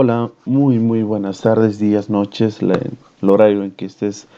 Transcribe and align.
Hola, 0.00 0.30
muy 0.44 0.78
muy 0.78 1.02
buenas 1.02 1.40
tardes, 1.40 1.80
días, 1.80 2.08
noches, 2.08 2.62
el 2.62 3.28
horario 3.28 3.64
en 3.64 3.72
que 3.72 3.84
estés 3.84 4.28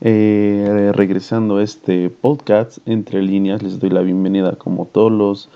eh, 0.00 0.92
regresando 0.94 1.58
a 1.58 1.62
este 1.62 2.08
podcast 2.08 2.78
entre 2.86 3.20
líneas. 3.20 3.62
Les 3.62 3.78
doy 3.78 3.90
la 3.90 4.00
bienvenida 4.00 4.56
como 4.56 4.86
todos 4.86 5.12
los, 5.12 5.50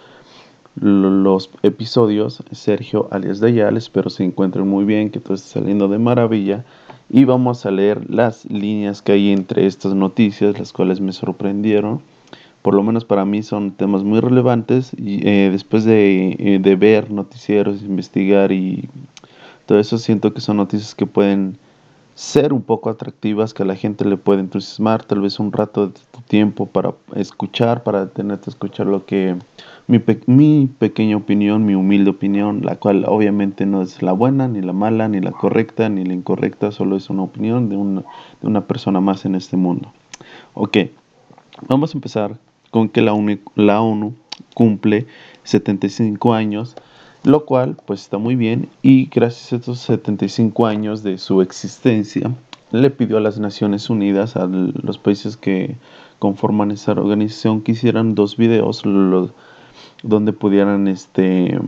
los 0.74 1.48
episodios. 1.62 2.42
Sergio 2.52 3.08
alias 3.10 3.40
Dayal, 3.40 3.78
espero 3.78 4.10
se 4.10 4.24
encuentren 4.24 4.68
muy 4.68 4.84
bien, 4.84 5.08
que 5.08 5.18
todo 5.18 5.32
esté 5.32 5.58
saliendo 5.60 5.88
de 5.88 5.98
maravilla. 5.98 6.66
Y 7.08 7.24
vamos 7.24 7.64
a 7.64 7.70
leer 7.70 8.10
las 8.10 8.44
líneas 8.44 9.00
que 9.00 9.12
hay 9.12 9.32
entre 9.32 9.64
estas 9.64 9.94
noticias, 9.94 10.58
las 10.58 10.74
cuales 10.74 11.00
me 11.00 11.14
sorprendieron. 11.14 12.02
Por 12.60 12.74
lo 12.74 12.82
menos 12.82 13.06
para 13.06 13.24
mí 13.24 13.42
son 13.42 13.70
temas 13.70 14.04
muy 14.04 14.20
relevantes 14.20 14.92
y 14.94 15.26
eh, 15.26 15.48
después 15.50 15.86
de, 15.86 16.36
eh, 16.38 16.58
de 16.60 16.76
ver 16.76 17.10
noticieros, 17.10 17.80
investigar 17.80 18.52
y 18.52 18.90
todo 19.66 19.78
eso 19.78 19.98
siento 19.98 20.32
que 20.32 20.40
son 20.40 20.56
noticias 20.58 20.94
que 20.94 21.06
pueden 21.06 21.58
ser 22.14 22.52
un 22.52 22.62
poco 22.62 22.90
atractivas, 22.90 23.54
que 23.54 23.64
a 23.64 23.66
la 23.66 23.74
gente 23.74 24.04
le 24.04 24.16
puede 24.16 24.40
entusiasmar, 24.40 25.04
tal 25.04 25.20
vez 25.20 25.40
un 25.40 25.52
rato 25.52 25.88
de 25.88 25.92
tu 26.12 26.20
tiempo 26.22 26.66
para 26.66 26.92
escuchar, 27.16 27.82
para 27.82 28.06
tenerte 28.08 28.50
a 28.50 28.52
escuchar 28.52 28.86
lo 28.86 29.04
que 29.04 29.34
mi, 29.86 30.00
mi 30.26 30.66
pequeña 30.66 31.16
opinión, 31.16 31.66
mi 31.66 31.74
humilde 31.74 32.10
opinión, 32.10 32.60
la 32.64 32.76
cual 32.76 33.04
obviamente 33.06 33.66
no 33.66 33.82
es 33.82 34.00
la 34.00 34.12
buena, 34.12 34.46
ni 34.48 34.62
la 34.62 34.72
mala, 34.72 35.08
ni 35.08 35.20
la 35.20 35.32
correcta, 35.32 35.88
ni 35.88 36.04
la 36.04 36.14
incorrecta, 36.14 36.70
solo 36.70 36.96
es 36.96 37.10
una 37.10 37.22
opinión 37.22 37.68
de 37.68 37.76
una, 37.76 38.02
de 38.40 38.46
una 38.46 38.62
persona 38.62 39.00
más 39.00 39.24
en 39.24 39.34
este 39.34 39.56
mundo. 39.56 39.92
Ok, 40.54 40.78
vamos 41.68 41.94
a 41.94 41.98
empezar 41.98 42.38
con 42.70 42.88
que 42.88 43.02
la 43.02 43.12
la 43.56 43.80
ONU 43.82 44.14
cumple 44.54 45.06
75 45.42 46.32
años 46.32 46.76
lo 47.24 47.44
cual 47.44 47.76
pues 47.84 48.02
está 48.02 48.18
muy 48.18 48.36
bien. 48.36 48.68
Y 48.82 49.06
gracias 49.06 49.52
a 49.52 49.56
estos 49.56 49.80
75 49.80 50.66
años 50.66 51.02
de 51.02 51.18
su 51.18 51.42
existencia 51.42 52.30
le 52.70 52.90
pidió 52.90 53.18
a 53.18 53.20
las 53.20 53.38
Naciones 53.38 53.88
Unidas, 53.88 54.36
a 54.36 54.46
los 54.46 54.98
países 54.98 55.36
que 55.36 55.76
conforman 56.18 56.70
esa 56.70 56.92
organización, 56.92 57.60
que 57.62 57.72
hicieran 57.72 58.14
dos 58.14 58.36
videos 58.36 58.82
donde 60.02 60.32
pudieran 60.32 60.88
este 60.88 61.58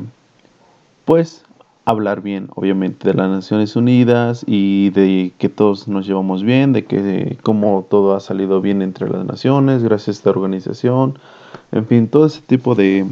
pues 1.05 1.45
hablar 1.85 2.21
bien, 2.21 2.49
obviamente, 2.57 3.09
de 3.09 3.15
las 3.15 3.31
Naciones 3.31 3.77
Unidas 3.77 4.45
y 4.49 4.91
de 4.91 5.33
que 5.39 5.49
todos 5.49 5.87
nos 5.87 6.05
llevamos 6.05 6.43
bien, 6.43 6.73
de 6.73 6.85
que 6.85 7.39
cómo 7.45 7.87
todo 7.89 8.17
ha 8.17 8.21
salido 8.21 8.61
bien 8.61 8.83
entre 8.83 9.09
las 9.09 9.25
naciones 9.25 9.85
gracias 9.85 10.09
a 10.09 10.19
esta 10.19 10.31
organización, 10.31 11.17
en 11.71 11.87
fin, 11.87 12.09
todo 12.09 12.27
ese 12.27 12.41
tipo 12.41 12.75
de, 12.75 13.07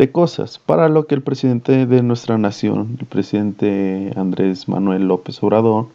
de 0.00 0.10
cosas, 0.10 0.58
para 0.58 0.88
lo 0.88 1.06
que 1.06 1.14
el 1.14 1.20
presidente 1.20 1.84
de 1.84 2.02
nuestra 2.02 2.38
nación, 2.38 2.96
el 2.98 3.04
presidente 3.04 4.10
Andrés 4.16 4.66
Manuel 4.66 5.06
López 5.06 5.42
Obrador, 5.42 5.88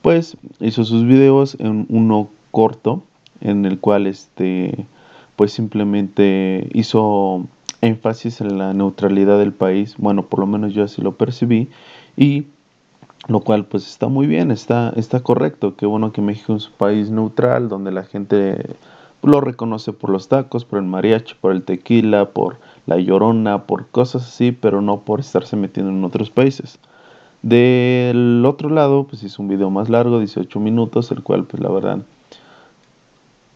pues 0.00 0.38
hizo 0.60 0.82
sus 0.84 1.04
videos 1.04 1.58
en 1.60 1.84
uno 1.90 2.28
corto, 2.52 3.02
en 3.42 3.66
el 3.66 3.78
cual 3.78 4.06
este, 4.06 4.86
pues 5.36 5.52
simplemente 5.52 6.68
hizo 6.72 7.44
énfasis 7.82 8.40
en 8.40 8.56
la 8.56 8.72
neutralidad 8.72 9.38
del 9.38 9.52
país, 9.52 9.94
bueno, 9.98 10.24
por 10.24 10.40
lo 10.40 10.46
menos 10.46 10.72
yo 10.72 10.82
así 10.82 11.02
lo 11.02 11.12
percibí, 11.12 11.68
y 12.16 12.46
lo 13.28 13.40
cual 13.40 13.66
pues 13.66 13.86
está 13.86 14.08
muy 14.08 14.26
bien, 14.26 14.50
está, 14.50 14.94
está 14.96 15.20
correcto, 15.20 15.76
qué 15.76 15.84
bueno 15.84 16.12
que 16.12 16.22
México 16.22 16.56
es 16.56 16.68
un 16.68 16.74
país 16.78 17.10
neutral, 17.10 17.68
donde 17.68 17.92
la 17.92 18.04
gente 18.04 18.56
lo 19.22 19.42
reconoce 19.42 19.92
por 19.92 20.08
los 20.08 20.28
tacos, 20.28 20.64
por 20.64 20.78
el 20.78 20.86
mariachi, 20.86 21.34
por 21.38 21.52
el 21.52 21.62
tequila, 21.62 22.30
por 22.30 22.56
la 22.86 22.98
llorona, 22.98 23.64
por 23.64 23.86
cosas 23.88 24.26
así, 24.26 24.52
pero 24.52 24.80
no 24.80 25.00
por 25.00 25.20
estarse 25.20 25.56
metiendo 25.56 25.92
en 25.92 26.04
otros 26.04 26.30
países. 26.30 26.78
Del 27.42 28.44
otro 28.44 28.68
lado, 28.68 29.04
pues 29.04 29.22
hizo 29.22 29.42
un 29.42 29.48
video 29.48 29.70
más 29.70 29.88
largo, 29.88 30.18
18 30.18 30.60
minutos, 30.60 31.10
el 31.10 31.22
cual 31.22 31.44
pues 31.44 31.62
la 31.62 31.70
verdad 31.70 31.98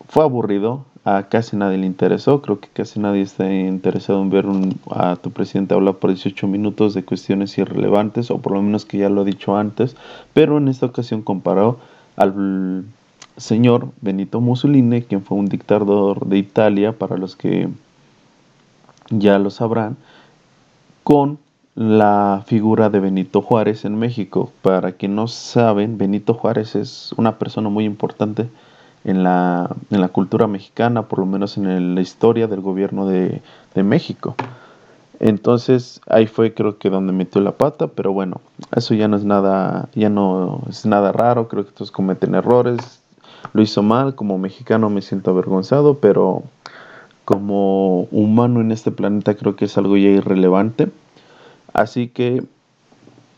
fue 0.09 0.25
aburrido, 0.25 0.85
a 1.05 1.25
casi 1.25 1.57
nadie 1.57 1.77
le 1.77 1.87
interesó, 1.87 2.41
creo 2.41 2.61
que 2.61 2.69
casi 2.69 2.99
nadie 2.99 3.21
está 3.21 3.53
interesado 3.53 4.23
en 4.23 4.31
ver 4.31 4.47
a 4.91 5.17
tu 5.17 5.31
presidente 5.33 5.75
hablar 5.75 5.97
por 5.97 6.11
18 6.11 6.47
minutos 6.47 6.95
de 6.95 7.05
cuestiones 7.05 7.59
irrelevantes, 7.59 8.31
o 8.31 8.39
por 8.39 8.53
lo 8.53 8.63
menos 8.63 8.85
que 8.85 8.99
ya 8.99 9.11
lo 9.11 9.23
he 9.23 9.25
dicho 9.27 9.57
antes, 9.57 9.97
pero 10.33 10.57
en 10.59 10.69
esta 10.69 10.87
ocasión 10.87 11.23
comparó 11.23 11.79
al 12.17 12.85
señor 13.37 13.89
Benito 14.01 14.41
Mussolini, 14.41 15.03
quien 15.03 15.23
fue 15.23 15.37
un 15.37 15.47
dictador 15.47 16.27
de 16.27 16.39
Italia, 16.39 16.93
para 16.93 17.19
los 17.19 17.37
que 17.37 17.69
ya 19.11 19.39
lo 19.39 19.51
sabrán, 19.51 19.97
con 21.03 21.39
la 21.75 22.43
figura 22.47 22.89
de 22.89 23.01
Benito 23.01 23.43
Juárez 23.43 23.85
en 23.85 23.99
México. 23.99 24.53
Para 24.63 24.93
quien 24.93 25.15
no 25.15 25.29
saben, 25.29 25.99
Benito 25.99 26.35
Juárez 26.35 26.77
es 26.77 27.13
una 27.17 27.39
persona 27.39 27.69
muy 27.69 27.85
importante 27.85 28.49
en 29.05 29.23
la, 29.23 29.71
en 29.91 30.01
la 30.01 30.09
cultura 30.09 30.47
mexicana, 30.47 31.03
por 31.03 31.19
lo 31.19 31.27
menos 31.27 31.57
en 31.57 31.95
la 31.95 32.01
historia 32.01 32.47
del 32.47 32.61
gobierno 32.61 33.07
de, 33.07 33.43
de 33.75 33.83
México. 33.83 34.35
Entonces 35.21 36.01
ahí 36.07 36.27
fue 36.27 36.55
creo 36.55 36.79
que 36.79 36.91
donde 36.91 37.13
metió 37.13 37.41
la 37.41 37.53
pata, 37.53 37.87
pero 37.87 38.13
bueno, 38.13 38.41
eso 38.75 38.95
ya 38.95 39.09
no 39.09 39.17
es 39.17 39.25
nada, 39.25 39.89
ya 39.95 40.09
no 40.09 40.63
es 40.69 40.87
nada 40.87 41.13
raro, 41.13 41.49
creo 41.49 41.65
que 41.65 41.73
todos 41.73 41.91
cometen 41.91 42.35
errores, 42.35 43.01
lo 43.53 43.63
hizo 43.63 43.83
mal, 43.83 44.15
como 44.15 44.39
mexicano 44.39 44.91
me 44.91 45.03
siento 45.03 45.31
avergonzado, 45.31 45.99
pero 45.99 46.43
como 47.25 48.03
humano 48.11 48.61
en 48.61 48.73
este 48.73 48.91
planeta 48.91 49.35
creo 49.35 49.57
que 49.57 49.67
es 49.67 49.79
algo 49.79 49.97
ya 49.97 50.09
irrelevante. 50.09 50.89
Así 51.73 52.09
que 52.09 52.45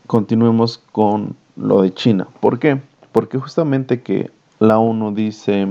continuemos 0.05 0.79
con 0.91 1.35
lo 1.55 1.81
de 1.81 1.93
China. 1.93 2.27
¿Por 2.39 2.59
qué? 2.59 2.79
Porque 3.11 3.37
justamente 3.37 4.01
que 4.01 4.31
la 4.59 4.79
ONU 4.79 5.13
dice 5.13 5.67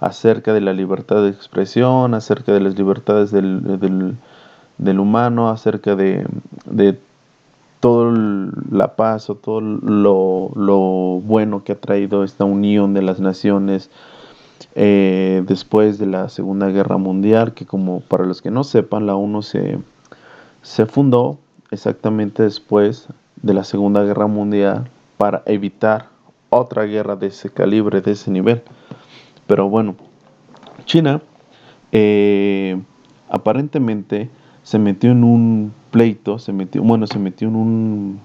acerca 0.00 0.52
de 0.52 0.60
la 0.60 0.72
libertad 0.72 1.22
de 1.22 1.30
expresión, 1.30 2.14
acerca 2.14 2.52
de 2.52 2.60
las 2.60 2.76
libertades 2.76 3.30
del, 3.30 4.16
del, 4.78 5.00
humano, 5.00 5.48
acerca 5.48 5.96
de, 5.96 6.26
de 6.66 6.98
toda 7.80 8.12
la 8.70 8.96
paz 8.96 9.30
o 9.30 9.34
todo 9.34 9.60
lo, 9.60 10.50
lo, 10.54 11.20
bueno 11.24 11.64
que 11.64 11.72
ha 11.72 11.80
traído 11.80 12.24
esta 12.24 12.44
unión 12.44 12.92
de 12.94 13.02
las 13.02 13.20
naciones 13.20 13.90
eh, 14.74 15.42
después 15.46 15.98
de 15.98 16.06
la 16.06 16.28
Segunda 16.28 16.68
Guerra 16.68 16.96
Mundial, 16.96 17.54
que 17.54 17.66
como 17.66 18.00
para 18.00 18.24
los 18.24 18.42
que 18.42 18.50
no 18.50 18.64
sepan, 18.64 19.06
la 19.06 19.16
ONU 19.16 19.42
se, 19.42 19.78
se 20.62 20.86
fundó 20.86 21.38
exactamente 21.70 22.42
después 22.42 23.08
de 23.42 23.54
la 23.54 23.64
Segunda 23.64 24.02
Guerra 24.02 24.26
Mundial 24.26 24.88
para 25.18 25.42
evitar 25.46 26.08
otra 26.50 26.84
guerra 26.84 27.16
de 27.16 27.28
ese 27.28 27.50
calibre, 27.50 28.00
de 28.00 28.12
ese 28.12 28.30
nivel. 28.30 28.62
Pero 29.46 29.68
bueno, 29.68 29.96
China 30.84 31.20
eh, 31.92 32.80
aparentemente 33.28 34.30
se 34.62 34.78
metió 34.78 35.10
en 35.10 35.24
un 35.24 35.72
pleito, 35.90 36.38
se 36.38 36.52
metió, 36.52 36.82
bueno, 36.82 37.06
se 37.06 37.18
metió 37.18 37.48
en 37.48 37.56
un, 37.56 38.20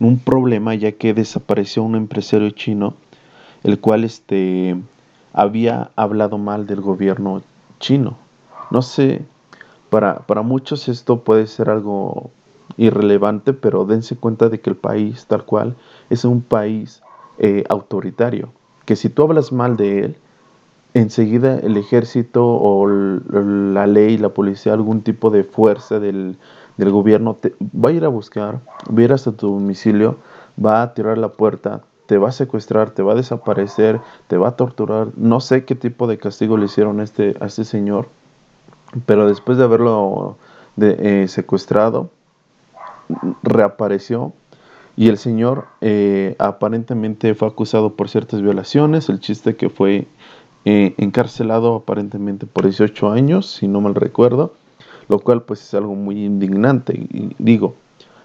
en 0.00 0.06
un 0.06 0.18
problema 0.18 0.74
ya 0.74 0.92
que 0.92 1.14
desapareció 1.14 1.82
un 1.82 1.94
empresario 1.94 2.50
chino, 2.50 2.94
el 3.62 3.78
cual 3.78 4.04
este 4.04 4.76
había 5.36 5.90
hablado 5.94 6.38
mal 6.38 6.66
del 6.66 6.80
gobierno 6.80 7.42
chino. 7.78 8.16
No 8.70 8.82
sé, 8.82 9.22
para, 9.90 10.20
para 10.20 10.42
muchos 10.42 10.88
esto 10.88 11.20
puede 11.20 11.46
ser 11.46 11.70
algo 11.70 12.30
irrelevante, 12.78 13.52
pero 13.52 13.84
dense 13.84 14.16
cuenta 14.16 14.48
de 14.48 14.60
que 14.60 14.70
el 14.70 14.76
país 14.76 15.26
tal 15.26 15.44
cual 15.44 15.76
es 16.10 16.24
un 16.24 16.42
país 16.42 17.02
eh, 17.38 17.64
autoritario, 17.68 18.48
que 18.86 18.96
si 18.96 19.08
tú 19.08 19.22
hablas 19.22 19.52
mal 19.52 19.76
de 19.76 20.00
él, 20.00 20.16
enseguida 20.94 21.58
el 21.58 21.76
ejército 21.76 22.46
o 22.46 22.88
la 22.88 23.86
ley, 23.86 24.16
la 24.16 24.30
policía, 24.30 24.72
algún 24.72 25.02
tipo 25.02 25.28
de 25.28 25.44
fuerza 25.44 26.00
del, 26.00 26.38
del 26.78 26.90
gobierno 26.90 27.34
te 27.34 27.54
va 27.60 27.90
a 27.90 27.92
ir 27.92 28.06
a 28.06 28.08
buscar, 28.08 28.60
va 28.88 29.00
a 29.00 29.02
ir 29.02 29.12
hasta 29.12 29.32
tu 29.32 29.48
domicilio, 29.48 30.16
va 30.64 30.80
a 30.80 30.94
tirar 30.94 31.18
la 31.18 31.28
puerta, 31.28 31.82
te 32.06 32.18
va 32.18 32.28
a 32.28 32.32
secuestrar, 32.32 32.90
te 32.90 33.02
va 33.02 33.12
a 33.12 33.16
desaparecer, 33.16 34.00
te 34.28 34.36
va 34.36 34.48
a 34.48 34.56
torturar. 34.56 35.08
No 35.16 35.40
sé 35.40 35.64
qué 35.64 35.74
tipo 35.74 36.06
de 36.06 36.18
castigo 36.18 36.56
le 36.56 36.66
hicieron 36.66 37.00
a 37.00 37.04
este, 37.04 37.36
a 37.40 37.46
este 37.46 37.64
señor, 37.64 38.08
pero 39.04 39.26
después 39.28 39.58
de 39.58 39.64
haberlo 39.64 40.36
eh, 40.80 41.26
secuestrado, 41.28 42.10
reapareció 43.42 44.32
y 44.96 45.08
el 45.08 45.18
señor 45.18 45.66
eh, 45.80 46.34
aparentemente 46.38 47.34
fue 47.34 47.48
acusado 47.48 47.94
por 47.94 48.08
ciertas 48.08 48.40
violaciones. 48.40 49.08
El 49.08 49.20
chiste 49.20 49.56
que 49.56 49.68
fue 49.68 50.06
eh, 50.64 50.94
encarcelado 50.96 51.76
aparentemente 51.76 52.46
por 52.46 52.64
18 52.64 53.10
años, 53.10 53.46
si 53.46 53.68
no 53.68 53.80
mal 53.80 53.94
recuerdo, 53.94 54.54
lo 55.08 55.18
cual 55.20 55.42
pues 55.42 55.62
es 55.62 55.74
algo 55.74 55.94
muy 55.94 56.24
indignante. 56.24 57.06
Digo, 57.38 57.74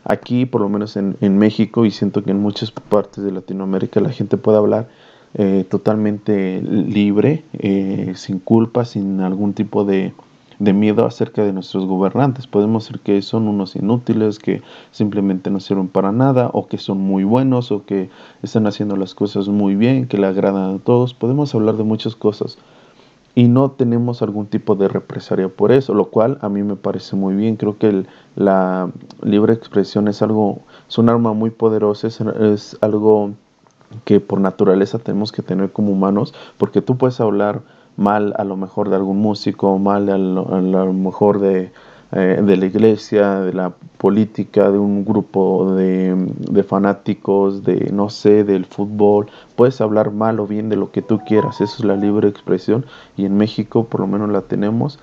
aquí, 0.03 0.45
por 0.45 0.62
lo 0.62 0.69
menos 0.69 0.98
en, 0.98 1.38
México, 1.38 1.86
y 1.86 1.92
siento 1.92 2.24
que 2.24 2.31
en 2.31 2.39
muchas 2.39 2.71
partes 2.71 3.24
de 3.24 3.31
Latinoamérica 3.31 4.00
la 4.00 4.12
gente 4.12 4.38
puede 4.38 4.57
hablar 4.57 4.89
eh, 5.33 5.65
totalmente 5.69 6.62
libre, 6.62 7.44
eh, 7.53 8.13
sin 8.15 8.39
culpa, 8.39 8.86
sin 8.86 9.21
algún 9.21 9.53
tipo 9.53 9.86
de 9.86 10.13
de 10.62 10.74
miedo 10.74 11.07
acerca 11.07 11.44
de 11.44 11.53
nuestros 11.53 11.88
gobernantes. 11.88 12.45
Podemos 12.45 12.83
decir 12.86 13.00
que 13.01 13.19
son 13.24 13.48
unos 13.48 13.75
inútiles, 13.75 14.38
que 14.38 14.62
simplemente 14.92 15.50
no 15.50 15.59
sirven 15.59 15.88
para 15.88 16.12
nada, 16.12 16.51
o 16.53 16.68
que 16.68 16.77
son 16.77 17.00
muy 17.00 17.24
buenos, 17.24 17.71
o 17.71 17.83
que 17.83 18.12
están 18.44 18.68
haciendo 18.68 18.95
las 18.95 19.15
cosas 19.15 19.48
muy 19.48 19.74
bien, 19.74 20.07
que 20.07 20.19
le 20.19 20.27
agradan 20.27 20.75
a 20.75 20.77
todos. 20.77 21.15
Podemos 21.15 21.56
hablar 21.56 21.77
de 21.77 21.83
muchas 21.83 22.15
cosas 22.15 22.59
y 23.41 23.47
no 23.47 23.71
tenemos 23.71 24.21
algún 24.21 24.45
tipo 24.45 24.75
de 24.75 24.88
represalia 24.88 25.49
por 25.49 25.71
eso, 25.71 25.95
lo 25.95 26.11
cual 26.11 26.38
a 26.41 26.47
mí 26.47 26.61
me 26.61 26.75
parece 26.75 27.15
muy 27.15 27.33
bien. 27.33 27.55
Creo 27.55 27.75
que 27.75 28.05
la 28.35 28.91
libre 29.23 29.53
expresión 29.53 30.07
es 30.07 30.21
algo, 30.21 30.59
es 30.88 30.99
un 30.99 31.09
arma 31.09 31.33
muy 31.33 31.49
poderosa, 31.49 32.05
es, 32.05 32.77
algo 32.81 33.31
que 34.05 34.19
por 34.19 34.39
naturaleza 34.39 34.99
tenemos 34.99 35.31
que 35.31 35.41
tener 35.41 35.71
como 35.71 35.91
humanos, 35.91 36.35
porque 36.59 36.83
tú 36.83 36.97
puedes 36.97 37.19
hablar 37.19 37.61
mal 37.97 38.35
a 38.38 38.43
lo 38.43 38.57
mejor 38.57 38.91
de 38.91 38.97
algún 38.97 39.17
músico, 39.17 39.79
mal 39.79 40.07
a 40.09 40.19
lo 40.19 40.93
mejor 40.93 41.39
de 41.39 41.71
eh, 42.13 42.42
de 42.44 42.58
la 42.58 42.66
iglesia, 42.66 43.40
de 43.40 43.54
la 43.54 43.72
política, 43.98 44.69
de 44.69 44.78
un 44.78 45.06
grupo 45.06 45.74
de, 45.75 46.63
fanáticos, 46.68 47.63
de 47.63 47.90
no 47.94 48.10
sé, 48.10 48.44
del 48.44 48.66
fútbol. 48.66 49.28
Puedes 49.56 49.80
hablar 49.80 50.12
mal 50.12 50.42
o 50.42 50.48
bien 50.48 50.68
de 50.68 50.75
lo 50.75 50.92
que 50.92 51.02
tú 51.02 51.19
quieras, 51.25 51.62
eso 51.62 51.75
es 51.78 51.86
la 51.86 51.96
libre 51.96 52.28
expresión 52.28 52.86
y 53.16 53.25
en 53.25 53.38
México 53.38 53.86
por 53.86 54.02
lo 54.02 54.08
menos 54.08 54.30
la 54.30 54.42
tenemos 54.42 55.00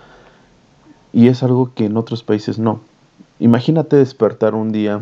y 1.12 1.28
es 1.28 1.42
algo 1.42 1.72
que 1.74 1.86
en 1.86 1.96
otros 1.96 2.22
países 2.22 2.58
no. 2.58 2.80
Imagínate 3.40 3.96
despertar 3.96 4.54
un 4.54 4.70
día 4.70 5.00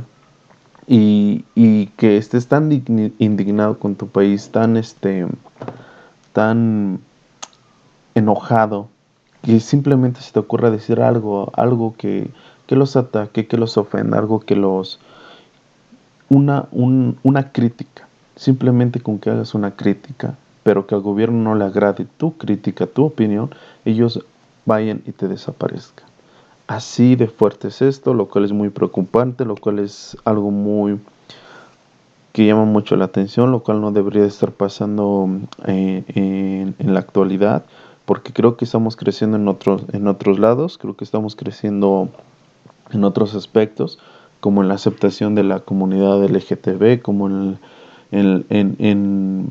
y, 0.86 1.44
y 1.56 1.86
que 1.96 2.18
estés 2.18 2.46
tan 2.46 2.70
indignado 3.18 3.80
con 3.80 3.96
tu 3.96 4.06
país, 4.06 4.50
tan 4.50 4.76
este 4.76 5.26
tan 6.32 7.00
enojado 8.14 8.88
y 9.46 9.60
simplemente 9.60 10.20
se 10.20 10.32
te 10.32 10.40
ocurra 10.40 10.70
decir 10.70 11.00
algo, 11.00 11.50
algo 11.54 11.94
que, 11.96 12.30
los 12.68 12.96
ataque, 12.96 13.46
que 13.46 13.56
los 13.56 13.78
ofenda, 13.78 14.18
algo 14.18 14.40
que 14.40 14.56
los... 14.56 14.98
Una, 16.28 16.66
una 16.72 17.52
crítica, 17.52 18.08
simplemente 18.34 19.00
con 19.00 19.20
que 19.20 19.30
hagas 19.30 19.54
una 19.54 19.76
crítica, 19.76 20.34
pero 20.64 20.88
que 20.88 20.96
al 20.96 21.00
gobierno 21.00 21.38
no 21.38 21.54
le 21.54 21.64
agrade 21.64 22.04
tu 22.16 22.36
crítica, 22.36 22.88
tu 22.88 23.04
opinión, 23.04 23.50
ellos 23.84 24.24
vayan 24.64 25.02
y 25.06 25.12
te 25.12 25.28
desaparezcan. 25.28 26.04
Así 26.66 27.14
de 27.14 27.28
fuerte 27.28 27.68
es 27.68 27.80
esto, 27.80 28.12
lo 28.12 28.26
cual 28.26 28.44
es 28.44 28.52
muy 28.52 28.70
preocupante, 28.70 29.44
lo 29.44 29.54
cual 29.54 29.78
es 29.78 30.16
algo 30.24 30.50
muy 30.50 30.98
que 32.32 32.44
llama 32.44 32.64
mucho 32.64 32.96
la 32.96 33.04
atención, 33.04 33.52
lo 33.52 33.60
cual 33.60 33.80
no 33.80 33.92
debería 33.92 34.24
estar 34.24 34.50
pasando 34.50 35.28
eh, 35.66 36.02
en, 36.08 36.74
en, 36.78 36.92
la 36.92 37.00
actualidad 37.00 37.64
porque 38.06 38.32
creo 38.32 38.56
que 38.56 38.64
estamos 38.64 38.96
creciendo 38.96 39.36
en 39.36 39.48
otros, 39.48 39.82
en 39.92 40.06
otros 40.06 40.38
lados, 40.38 40.78
creo 40.78 40.96
que 40.96 41.04
estamos 41.04 41.36
creciendo 41.36 42.08
en 42.92 43.04
otros 43.04 43.34
aspectos, 43.34 43.98
como 44.40 44.62
en 44.62 44.68
la 44.68 44.74
aceptación 44.74 45.34
de 45.34 45.42
la 45.42 45.60
comunidad 45.60 46.24
LGTB, 46.24 47.02
como 47.02 47.28
en, 47.28 47.58
en, 48.12 49.50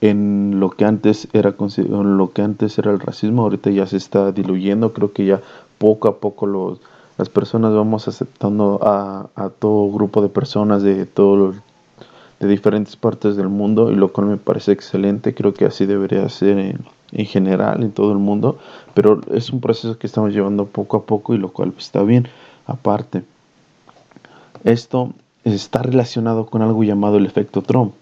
en, 0.00 0.60
lo 0.60 0.70
que 0.70 0.84
antes 0.84 1.26
era 1.32 1.54
lo 1.58 2.30
que 2.32 2.42
antes 2.42 2.78
era 2.78 2.92
el 2.92 3.00
racismo, 3.00 3.42
ahorita 3.42 3.70
ya 3.70 3.86
se 3.86 3.96
está 3.96 4.30
diluyendo, 4.30 4.92
creo 4.92 5.12
que 5.12 5.26
ya 5.26 5.40
poco 5.78 6.06
a 6.06 6.18
poco 6.18 6.46
los, 6.46 6.80
las 7.18 7.28
personas 7.28 7.74
vamos 7.74 8.06
aceptando 8.06 8.78
a, 8.82 9.30
a 9.34 9.48
todo 9.48 9.90
grupo 9.90 10.22
de 10.22 10.28
personas 10.28 10.84
de 10.84 11.06
todo 11.06 11.54
de 12.40 12.48
diferentes 12.48 12.96
partes 12.96 13.36
del 13.36 13.48
mundo 13.48 13.90
y 13.90 13.96
lo 13.96 14.12
cual 14.12 14.28
me 14.28 14.36
parece 14.36 14.72
excelente, 14.72 15.34
creo 15.34 15.54
que 15.54 15.64
así 15.64 15.86
debería 15.86 16.28
ser 16.28 16.58
en, 16.58 16.78
en 17.12 17.26
general 17.26 17.82
en 17.82 17.92
todo 17.92 18.12
el 18.12 18.18
mundo, 18.18 18.58
pero 18.94 19.20
es 19.32 19.50
un 19.50 19.60
proceso 19.60 19.98
que 19.98 20.06
estamos 20.06 20.32
llevando 20.32 20.66
poco 20.66 20.98
a 20.98 21.04
poco 21.04 21.34
y 21.34 21.38
lo 21.38 21.50
cual 21.50 21.72
está 21.78 22.02
bien. 22.02 22.28
Aparte, 22.66 23.22
esto 24.64 25.12
está 25.44 25.82
relacionado 25.82 26.46
con 26.46 26.62
algo 26.62 26.82
llamado 26.82 27.16
el 27.16 27.26
efecto 27.26 27.62
Trump. 27.62 27.94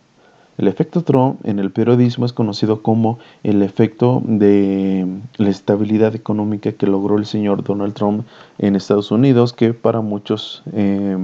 El 0.57 0.69
efecto 0.69 1.03
Trump 1.03 1.41
en 1.45 1.59
el 1.59 1.73
periodismo 1.73 2.27
es 2.27 2.33
conocido 2.33 2.81
como 2.81 3.19
el 3.43 3.63
efecto 3.63 4.23
de 4.25 5.07
la 5.37 5.51
estabilidad 5.51 6.15
económica 6.15 6.73
que 6.73 6.87
logró 6.87 7.19
el 7.19 7.27
señor 7.27 7.65
Donald 7.65 7.95
Trump 7.95 8.25
en 8.59 8.77
Estados 8.77 9.11
Unidos, 9.11 9.53
que 9.53 9.75
para 9.75 10.01
muchos 10.01 10.63
eh, 10.73 11.19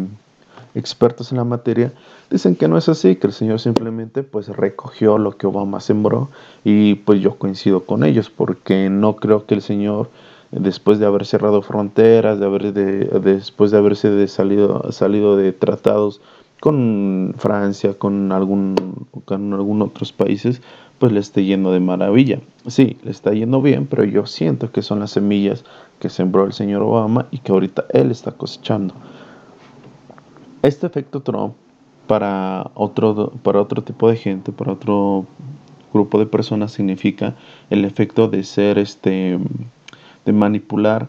expertos 0.75 1.33
en 1.33 1.39
la 1.39 1.45
materia 1.45 1.93
dicen 2.31 2.57
que 2.57 2.69
no 2.69 2.79
es 2.79 2.89
así, 2.89 3.17
que 3.17 3.27
el 3.27 3.33
Señor 3.33 3.61
simplemente 3.61 4.23
pues 4.23 4.49
recogió 4.49 5.19
lo 5.19 5.37
que 5.37 5.47
Obama 5.47 5.81
sembró 5.81 6.29
y 6.65 6.95
pues 6.95 7.21
yo 7.21 7.37
coincido 7.37 7.85
con 7.85 8.05
ellos 8.05 8.31
porque 8.31 8.89
no 8.91 9.17
creo 9.17 9.47
que 9.47 9.55
el 9.55 9.63
Señor 9.63 10.11
después 10.53 10.99
de 10.99 11.07
haber 11.07 11.27
cerrado 11.27 11.63
fronteras, 11.63 12.41
de 12.41 12.47
haber 12.47 12.73
de, 12.73 13.05
después 13.21 13.71
de 13.71 13.79
haberse 13.79 14.27
salido, 14.29 14.91
salido 14.93 15.37
de 15.37 15.53
tratados 15.53 16.21
con 16.61 17.35
Francia, 17.39 17.95
con 17.95 18.33
algún 18.33 19.07
con 19.25 19.53
algunos 19.55 19.89
otros 19.89 20.13
países, 20.13 20.61
pues 20.99 21.13
le 21.13 21.21
esté 21.21 21.45
yendo 21.45 21.73
de 21.73 21.81
maravilla. 21.81 22.41
Sí, 22.67 22.99
le 23.03 23.11
está 23.11 23.33
yendo 23.33 23.63
bien, 23.63 23.87
pero 23.87 24.05
yo 24.05 24.27
siento 24.27 24.71
que 24.71 24.83
son 24.83 25.01
las 25.01 25.13
semillas 25.13 25.65
que 25.99 26.11
sembró 26.11 26.45
el 26.45 26.53
señor 26.53 26.83
Obama 26.83 27.27
y 27.31 27.39
que 27.39 27.53
ahorita 27.53 27.87
él 27.91 28.11
está 28.11 28.33
cosechando. 28.33 28.95
Este 30.63 30.87
efecto 30.87 31.21
Trump 31.21 31.55
para 32.07 32.71
otro, 32.75 33.33
para 33.43 33.61
otro 33.61 33.83
tipo 33.83 34.11
de 34.11 34.17
gente, 34.17 34.53
para 34.53 34.73
otro 34.73 35.25
grupo 35.93 36.19
de 36.19 36.27
personas 36.27 36.73
significa 36.73 37.35
el 37.71 37.85
efecto 37.85 38.29
de 38.29 38.45
ser 38.45 38.79
este 38.79 39.39
de 40.25 40.33
manipular 40.33 41.09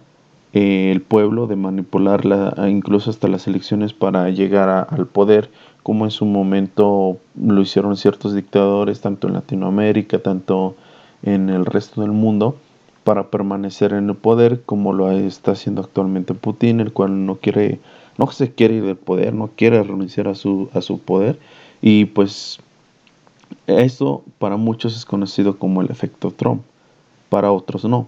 eh, 0.53 0.91
el 0.91 1.01
pueblo, 1.01 1.47
de 1.47 1.55
manipular 1.55 2.25
la, 2.25 2.69
incluso 2.69 3.09
hasta 3.09 3.27
las 3.27 3.47
elecciones 3.47 3.93
para 3.93 4.29
llegar 4.29 4.87
al 4.89 5.07
poder, 5.07 5.49
como 5.81 6.05
en 6.05 6.11
su 6.11 6.25
momento 6.25 7.17
lo 7.41 7.61
hicieron 7.61 7.95
ciertos 7.95 8.35
dictadores, 8.35 9.01
tanto 9.01 9.27
en 9.27 9.33
Latinoamérica, 9.33 10.19
tanto 10.19 10.75
en 11.23 11.49
el 11.49 11.65
resto 11.65 12.01
del 12.01 12.11
mundo, 12.11 12.55
para 13.03 13.27
permanecer 13.27 13.93
en 13.93 14.09
el 14.09 14.15
poder, 14.15 14.61
como 14.65 14.93
lo 14.93 15.09
está 15.11 15.51
haciendo 15.51 15.81
actualmente 15.81 16.33
Putin, 16.33 16.81
el 16.81 16.91
cual 16.91 17.25
no 17.25 17.35
quiere 17.35 17.79
no 18.17 18.31
se 18.31 18.51
quiere 18.53 18.75
ir 18.75 18.85
del 18.85 18.97
poder, 18.97 19.33
no 19.33 19.49
quiere 19.55 19.81
renunciar 19.83 20.27
a 20.27 20.35
su, 20.35 20.69
a 20.73 20.81
su 20.81 20.99
poder 20.99 21.39
y 21.81 22.05
pues 22.05 22.59
eso 23.67 24.23
para 24.39 24.57
muchos 24.57 24.95
es 24.95 25.05
conocido 25.05 25.57
como 25.57 25.81
el 25.81 25.89
efecto 25.89 26.31
Trump, 26.31 26.61
para 27.29 27.51
otros 27.51 27.85
no. 27.85 28.07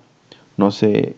No 0.56 0.70
sé, 0.70 1.16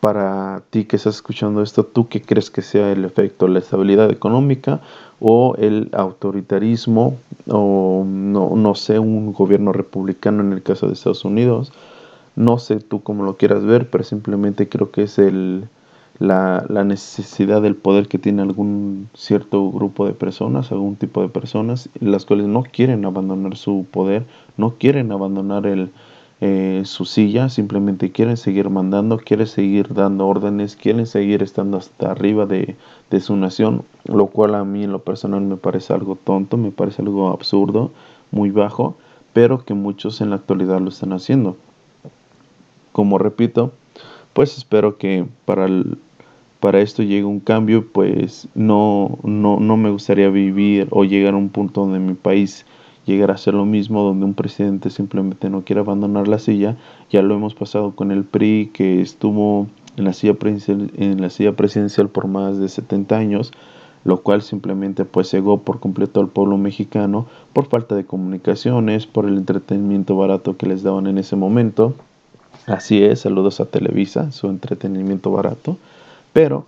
para 0.00 0.62
ti 0.70 0.84
que 0.84 0.96
estás 0.96 1.16
escuchando 1.16 1.62
esto, 1.62 1.84
¿tú 1.84 2.08
qué 2.08 2.22
crees 2.22 2.50
que 2.50 2.62
sea 2.62 2.92
el 2.92 3.04
efecto? 3.04 3.48
¿La 3.48 3.58
estabilidad 3.58 4.10
económica 4.10 4.80
o 5.18 5.56
el 5.58 5.88
autoritarismo 5.92 7.16
o 7.48 8.04
no, 8.06 8.54
no 8.54 8.74
sé, 8.74 8.98
un 8.98 9.32
gobierno 9.32 9.72
republicano 9.72 10.42
en 10.42 10.52
el 10.52 10.62
caso 10.62 10.86
de 10.86 10.92
Estados 10.92 11.24
Unidos? 11.24 11.72
No 12.36 12.58
sé 12.58 12.76
tú 12.76 13.02
cómo 13.02 13.24
lo 13.24 13.36
quieras 13.36 13.64
ver, 13.64 13.90
pero 13.90 14.04
simplemente 14.04 14.68
creo 14.68 14.90
que 14.90 15.04
es 15.04 15.18
el, 15.18 15.68
la, 16.18 16.64
la, 16.68 16.84
necesidad 16.84 17.62
del 17.62 17.76
poder 17.76 18.08
que 18.08 18.18
tiene 18.18 18.42
algún 18.42 19.08
cierto 19.14 19.70
grupo 19.70 20.06
de 20.06 20.12
personas, 20.12 20.72
algún 20.72 20.96
tipo 20.96 21.22
de 21.22 21.28
personas, 21.28 21.88
las 22.00 22.24
cuales 22.24 22.46
no 22.46 22.62
quieren 22.62 23.04
abandonar 23.04 23.56
su 23.56 23.86
poder, 23.90 24.24
no 24.56 24.74
quieren 24.78 25.12
abandonar 25.12 25.66
el, 25.66 25.90
eh, 26.42 26.82
su 26.84 27.06
silla, 27.06 27.48
simplemente 27.48 28.12
quieren 28.12 28.36
seguir 28.36 28.68
mandando, 28.68 29.16
quieren 29.16 29.46
seguir 29.46 29.94
dando 29.94 30.26
órdenes, 30.26 30.76
quieren 30.76 31.06
seguir 31.06 31.42
estando 31.42 31.78
hasta 31.78 32.10
arriba 32.10 32.44
de, 32.44 32.76
de 33.10 33.20
su 33.20 33.36
nación, 33.36 33.84
lo 34.04 34.26
cual 34.26 34.54
a 34.54 34.64
mí 34.64 34.84
en 34.84 34.92
lo 34.92 34.98
personal 34.98 35.40
me 35.40 35.56
parece 35.56 35.94
algo 35.94 36.16
tonto, 36.16 36.58
me 36.58 36.70
parece 36.70 37.00
algo 37.00 37.28
absurdo, 37.28 37.90
muy 38.32 38.50
bajo, 38.50 38.96
pero 39.32 39.64
que 39.64 39.72
muchos 39.72 40.20
en 40.20 40.30
la 40.30 40.36
actualidad 40.36 40.80
lo 40.80 40.90
están 40.90 41.14
haciendo. 41.14 41.56
Como 42.92 43.16
repito, 43.16 43.72
pues 44.34 44.58
espero 44.58 44.98
que 44.98 45.26
para 45.46 45.64
el, 45.64 45.98
para 46.60 46.80
esto 46.80 47.02
llegue 47.02 47.24
un 47.24 47.40
cambio, 47.40 47.86
pues 47.86 48.48
no, 48.54 49.18
no, 49.22 49.60
no 49.60 49.76
me 49.76 49.90
gustaría 49.90 50.28
vivir 50.30 50.88
o 50.90 51.04
llegar 51.04 51.34
a 51.34 51.36
un 51.36 51.48
punto 51.48 51.82
donde 51.82 51.98
mi 51.98 52.14
país 52.14 52.64
llegara 53.06 53.34
a 53.34 53.38
ser 53.38 53.54
lo 53.54 53.64
mismo, 53.64 54.02
donde 54.02 54.26
un 54.26 54.34
presidente 54.34 54.90
simplemente 54.90 55.48
no 55.48 55.62
quiere 55.62 55.80
abandonar 55.80 56.28
la 56.28 56.38
silla. 56.38 56.76
Ya 57.10 57.22
lo 57.22 57.34
hemos 57.34 57.54
pasado 57.54 57.92
con 57.92 58.10
el 58.10 58.24
PRI, 58.24 58.70
que 58.72 59.00
estuvo 59.00 59.68
en 59.96 60.04
la 60.04 60.12
silla 60.12 60.34
presidencial, 60.34 60.90
en 60.96 61.20
la 61.20 61.30
silla 61.30 61.52
presidencial 61.52 62.08
por 62.08 62.26
más 62.26 62.58
de 62.58 62.68
70 62.68 63.16
años, 63.16 63.52
lo 64.04 64.22
cual 64.22 64.42
simplemente 64.42 65.04
pues 65.04 65.30
cegó 65.30 65.58
por 65.58 65.80
completo 65.80 66.20
al 66.20 66.28
pueblo 66.28 66.58
mexicano 66.58 67.26
por 67.52 67.66
falta 67.66 67.94
de 67.94 68.04
comunicaciones, 68.04 69.06
por 69.06 69.26
el 69.26 69.36
entretenimiento 69.36 70.16
barato 70.16 70.56
que 70.56 70.66
les 70.66 70.82
daban 70.82 71.06
en 71.06 71.18
ese 71.18 71.36
momento. 71.36 71.94
Así 72.66 73.02
es, 73.02 73.20
saludos 73.20 73.60
a 73.60 73.66
Televisa, 73.66 74.32
su 74.32 74.48
entretenimiento 74.48 75.30
barato. 75.30 75.78
Pero 76.36 76.66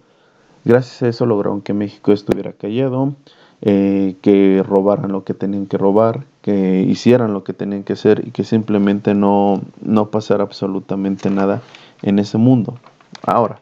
gracias 0.65 1.03
a 1.03 1.09
eso 1.09 1.27
lograron 1.27 1.61
que 1.61 1.75
México 1.75 2.13
estuviera 2.13 2.55
callado, 2.55 3.13
eh, 3.61 4.17
que 4.23 4.65
robaran 4.67 5.13
lo 5.13 5.25
que 5.25 5.35
tenían 5.35 5.67
que 5.67 5.77
robar, 5.77 6.25
que 6.41 6.81
hicieran 6.89 7.35
lo 7.35 7.45
que 7.45 7.53
tenían 7.53 7.85
que 7.85 7.93
hacer 7.93 8.27
y 8.27 8.31
que 8.31 8.45
simplemente 8.45 9.13
no, 9.13 9.61
no 9.83 10.07
pasara 10.07 10.43
absolutamente 10.43 11.29
nada 11.29 11.61
en 12.01 12.19
ese 12.19 12.39
mundo. 12.39 12.79
Ahora, 13.27 13.61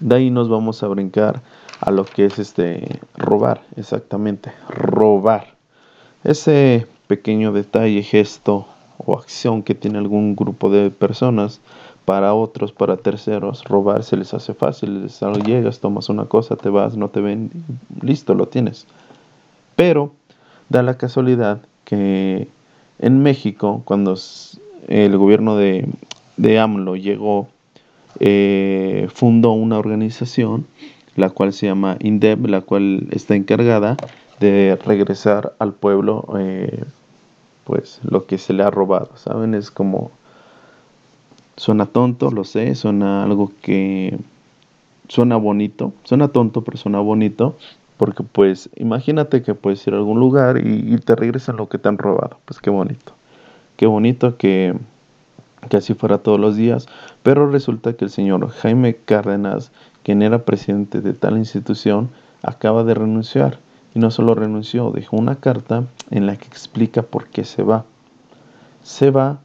de 0.00 0.16
ahí 0.16 0.30
nos 0.30 0.48
vamos 0.48 0.82
a 0.82 0.88
brincar 0.88 1.42
a 1.82 1.90
lo 1.90 2.06
que 2.06 2.24
es 2.24 2.38
este 2.38 2.98
robar, 3.14 3.60
exactamente, 3.76 4.52
robar. 4.70 5.48
Ese 6.22 6.86
pequeño 7.08 7.52
detalle, 7.52 8.02
gesto 8.02 8.64
o 9.04 9.18
acción 9.18 9.62
que 9.62 9.74
tiene 9.74 9.98
algún 9.98 10.34
grupo 10.34 10.70
de 10.70 10.90
personas 10.90 11.60
para 12.04 12.34
otros, 12.34 12.72
para 12.72 12.96
terceros, 12.96 13.64
robar 13.64 14.04
se 14.04 14.16
les 14.16 14.34
hace 14.34 14.54
fácil, 14.54 15.02
les 15.02 15.20
llegas, 15.44 15.80
tomas 15.80 16.08
una 16.08 16.26
cosa, 16.26 16.56
te 16.56 16.68
vas, 16.68 16.96
no 16.96 17.08
te 17.08 17.20
ven, 17.20 17.50
listo, 18.02 18.34
lo 18.34 18.46
tienes. 18.46 18.86
Pero 19.76 20.12
da 20.68 20.82
la 20.82 20.96
casualidad 20.98 21.62
que 21.84 22.48
en 22.98 23.22
México, 23.22 23.82
cuando 23.84 24.16
el 24.88 25.16
gobierno 25.16 25.56
de, 25.56 25.88
de 26.36 26.58
AMLO 26.58 26.96
llegó, 26.96 27.48
eh, 28.20 29.08
fundó 29.12 29.52
una 29.52 29.78
organización, 29.78 30.66
la 31.16 31.30
cual 31.30 31.52
se 31.52 31.66
llama 31.66 31.96
INDEP, 32.00 32.46
la 32.46 32.60
cual 32.60 33.08
está 33.10 33.34
encargada 33.34 33.96
de 34.40 34.78
regresar 34.84 35.54
al 35.58 35.72
pueblo, 35.72 36.26
eh, 36.38 36.84
pues 37.64 38.00
lo 38.04 38.26
que 38.26 38.38
se 38.38 38.52
le 38.52 38.62
ha 38.62 38.70
robado, 38.70 39.10
¿saben? 39.16 39.54
Es 39.54 39.70
como, 39.70 40.10
suena 41.56 41.86
tonto, 41.86 42.30
lo 42.30 42.44
sé, 42.44 42.74
suena 42.74 43.24
algo 43.24 43.52
que 43.62 44.18
suena 45.08 45.36
bonito, 45.36 45.92
suena 46.04 46.28
tonto, 46.28 46.62
pero 46.62 46.76
suena 46.76 47.00
bonito, 47.00 47.56
porque 47.96 48.22
pues 48.22 48.70
imagínate 48.76 49.42
que 49.42 49.54
puedes 49.54 49.86
ir 49.86 49.94
a 49.94 49.98
algún 49.98 50.18
lugar 50.18 50.58
y, 50.58 50.96
te 50.98 51.14
regresan 51.14 51.56
lo 51.56 51.68
que 51.68 51.78
te 51.78 51.88
han 51.88 51.98
robado, 51.98 52.38
pues 52.44 52.60
qué 52.60 52.70
bonito, 52.70 53.12
qué 53.76 53.86
bonito 53.86 54.36
que 54.36 54.74
que 55.68 55.78
así 55.78 55.94
fuera 55.94 56.18
todos 56.18 56.38
los 56.38 56.56
días, 56.56 56.86
pero 57.22 57.50
resulta 57.50 57.94
que 57.94 58.04
el 58.04 58.10
señor 58.10 58.48
Jaime 58.50 58.96
Cárdenas, 58.96 59.72
quien 60.02 60.22
era 60.22 60.44
presidente 60.44 61.00
de 61.00 61.14
tal 61.14 61.38
institución, 61.38 62.10
acaba 62.42 62.84
de 62.84 62.94
renunciar. 62.94 63.58
Y 63.94 64.00
no 64.00 64.10
solo 64.10 64.34
renunció, 64.34 64.90
dejó 64.90 65.16
una 65.16 65.36
carta 65.36 65.84
en 66.10 66.26
la 66.26 66.36
que 66.36 66.46
explica 66.46 67.02
por 67.02 67.28
qué 67.28 67.44
se 67.44 67.62
va. 67.62 67.84
Se 68.82 69.10
va 69.10 69.38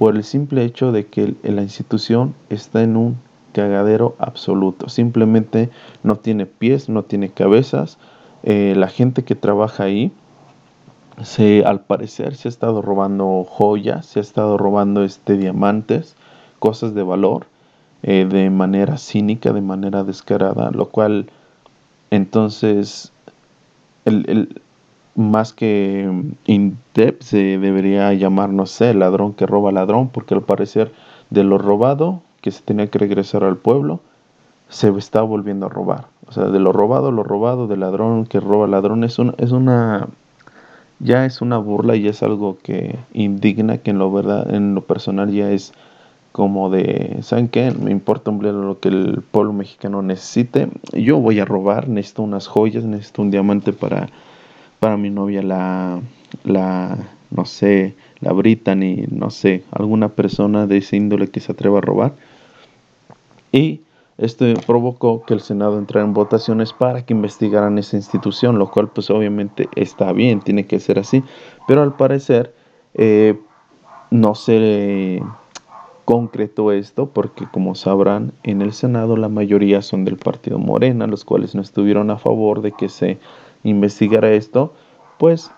por 0.00 0.16
el 0.16 0.24
simple 0.24 0.64
hecho 0.64 0.92
de 0.92 1.08
que 1.08 1.34
la 1.42 1.60
institución 1.60 2.34
está 2.48 2.82
en 2.82 2.96
un 2.96 3.18
cagadero 3.52 4.16
absoluto. 4.18 4.88
Simplemente 4.88 5.68
no 6.02 6.16
tiene 6.16 6.46
pies, 6.46 6.88
no 6.88 7.02
tiene 7.02 7.28
cabezas. 7.28 7.98
Eh, 8.42 8.72
la 8.78 8.88
gente 8.88 9.24
que 9.24 9.34
trabaja 9.34 9.84
ahí 9.84 10.10
se, 11.22 11.66
al 11.66 11.80
parecer 11.80 12.34
se 12.34 12.48
ha 12.48 12.50
estado 12.50 12.80
robando 12.80 13.44
joyas, 13.44 14.06
se 14.06 14.20
ha 14.20 14.22
estado 14.22 14.56
robando 14.56 15.04
este, 15.04 15.36
diamantes, 15.36 16.16
cosas 16.60 16.94
de 16.94 17.02
valor, 17.02 17.44
eh, 18.02 18.26
de 18.26 18.48
manera 18.48 18.96
cínica, 18.96 19.52
de 19.52 19.60
manera 19.60 20.02
descarada, 20.02 20.70
lo 20.70 20.88
cual 20.88 21.28
entonces 22.10 23.12
el, 24.06 24.24
el 24.30 24.62
más 25.14 25.52
que 25.52 26.08
INDEP 26.46 27.22
se 27.22 27.58
debería 27.58 28.12
llamar, 28.14 28.50
no 28.50 28.66
sé, 28.66 28.94
ladrón 28.94 29.32
que 29.34 29.46
roba 29.46 29.72
ladrón, 29.72 30.08
porque 30.08 30.34
al 30.34 30.42
parecer 30.42 30.92
de 31.30 31.44
lo 31.44 31.58
robado 31.58 32.20
que 32.40 32.50
se 32.50 32.62
tenía 32.62 32.86
que 32.86 32.98
regresar 32.98 33.44
al 33.44 33.56
pueblo, 33.56 34.00
se 34.68 34.88
está 34.90 35.22
volviendo 35.22 35.66
a 35.66 35.68
robar. 35.68 36.06
O 36.28 36.32
sea, 36.32 36.44
de 36.44 36.60
lo 36.60 36.72
robado, 36.72 37.10
lo 37.10 37.24
robado, 37.24 37.66
de 37.66 37.76
ladrón 37.76 38.24
que 38.24 38.40
roba 38.40 38.66
ladrón, 38.66 39.04
es, 39.04 39.18
es 39.38 39.52
una 39.52 40.08
ya 41.00 41.24
es 41.24 41.40
una 41.40 41.58
burla 41.58 41.96
y 41.96 42.06
es 42.06 42.22
algo 42.22 42.58
que 42.62 42.96
indigna 43.12 43.78
que 43.78 43.90
en 43.90 43.98
lo 43.98 44.12
verdad 44.12 44.54
en 44.54 44.74
lo 44.74 44.82
personal 44.82 45.30
ya 45.32 45.50
es 45.50 45.72
como 46.32 46.70
de 46.70 47.18
saben 47.22 47.48
qué 47.48 47.72
me 47.72 47.90
importa 47.90 48.30
un 48.30 48.42
lo 48.42 48.78
que 48.78 48.88
el 48.88 49.22
pueblo 49.30 49.52
mexicano 49.52 50.02
necesite 50.02 50.68
yo 50.92 51.18
voy 51.18 51.40
a 51.40 51.44
robar 51.44 51.88
necesito 51.88 52.22
unas 52.22 52.46
joyas 52.46 52.84
necesito 52.84 53.22
un 53.22 53.30
diamante 53.30 53.72
para 53.72 54.08
para 54.80 54.96
mi 54.96 55.10
novia 55.10 55.42
la 55.42 56.00
la 56.42 56.96
no 57.30 57.44
sé 57.44 57.94
la 58.20 58.32
Brittany 58.32 59.06
no 59.10 59.30
sé 59.30 59.62
alguna 59.70 60.08
persona 60.08 60.66
de 60.66 60.78
ese 60.78 60.96
índole 60.96 61.28
que 61.28 61.40
se 61.40 61.52
atreva 61.52 61.78
a 61.78 61.82
robar. 61.82 62.12
Y 63.52 63.80
esto 64.18 64.44
provocó 64.66 65.24
que 65.24 65.34
el 65.34 65.40
Senado 65.40 65.78
entrara 65.78 66.06
en 66.06 66.12
votaciones 66.12 66.72
para 66.72 67.04
que 67.04 67.14
investigaran 67.14 67.78
esa 67.78 67.96
institución, 67.96 68.58
lo 68.58 68.70
cual 68.70 68.88
pues 68.88 69.10
obviamente 69.10 69.68
está 69.76 70.12
bien, 70.12 70.40
tiene 70.40 70.66
que 70.66 70.78
ser 70.78 70.98
así, 70.98 71.24
pero 71.66 71.82
al 71.82 71.96
parecer 71.96 72.54
eh, 72.94 73.38
no 74.10 74.34
se 74.34 75.22
concretó 76.04 76.72
esto 76.72 77.06
porque 77.06 77.46
como 77.50 77.74
sabrán 77.74 78.32
en 78.42 78.60
el 78.60 78.72
Senado 78.72 79.16
la 79.16 79.28
mayoría 79.28 79.80
son 79.80 80.04
del 80.04 80.16
partido 80.16 80.58
Morena, 80.58 81.06
los 81.06 81.24
cuales 81.24 81.54
no 81.54 81.62
estuvieron 81.62 82.10
a 82.10 82.18
favor 82.18 82.60
de 82.60 82.72
que 82.72 82.88
se 82.88 83.18
investigara 83.64 84.30
esto, 84.32 84.72
pues 85.18 85.50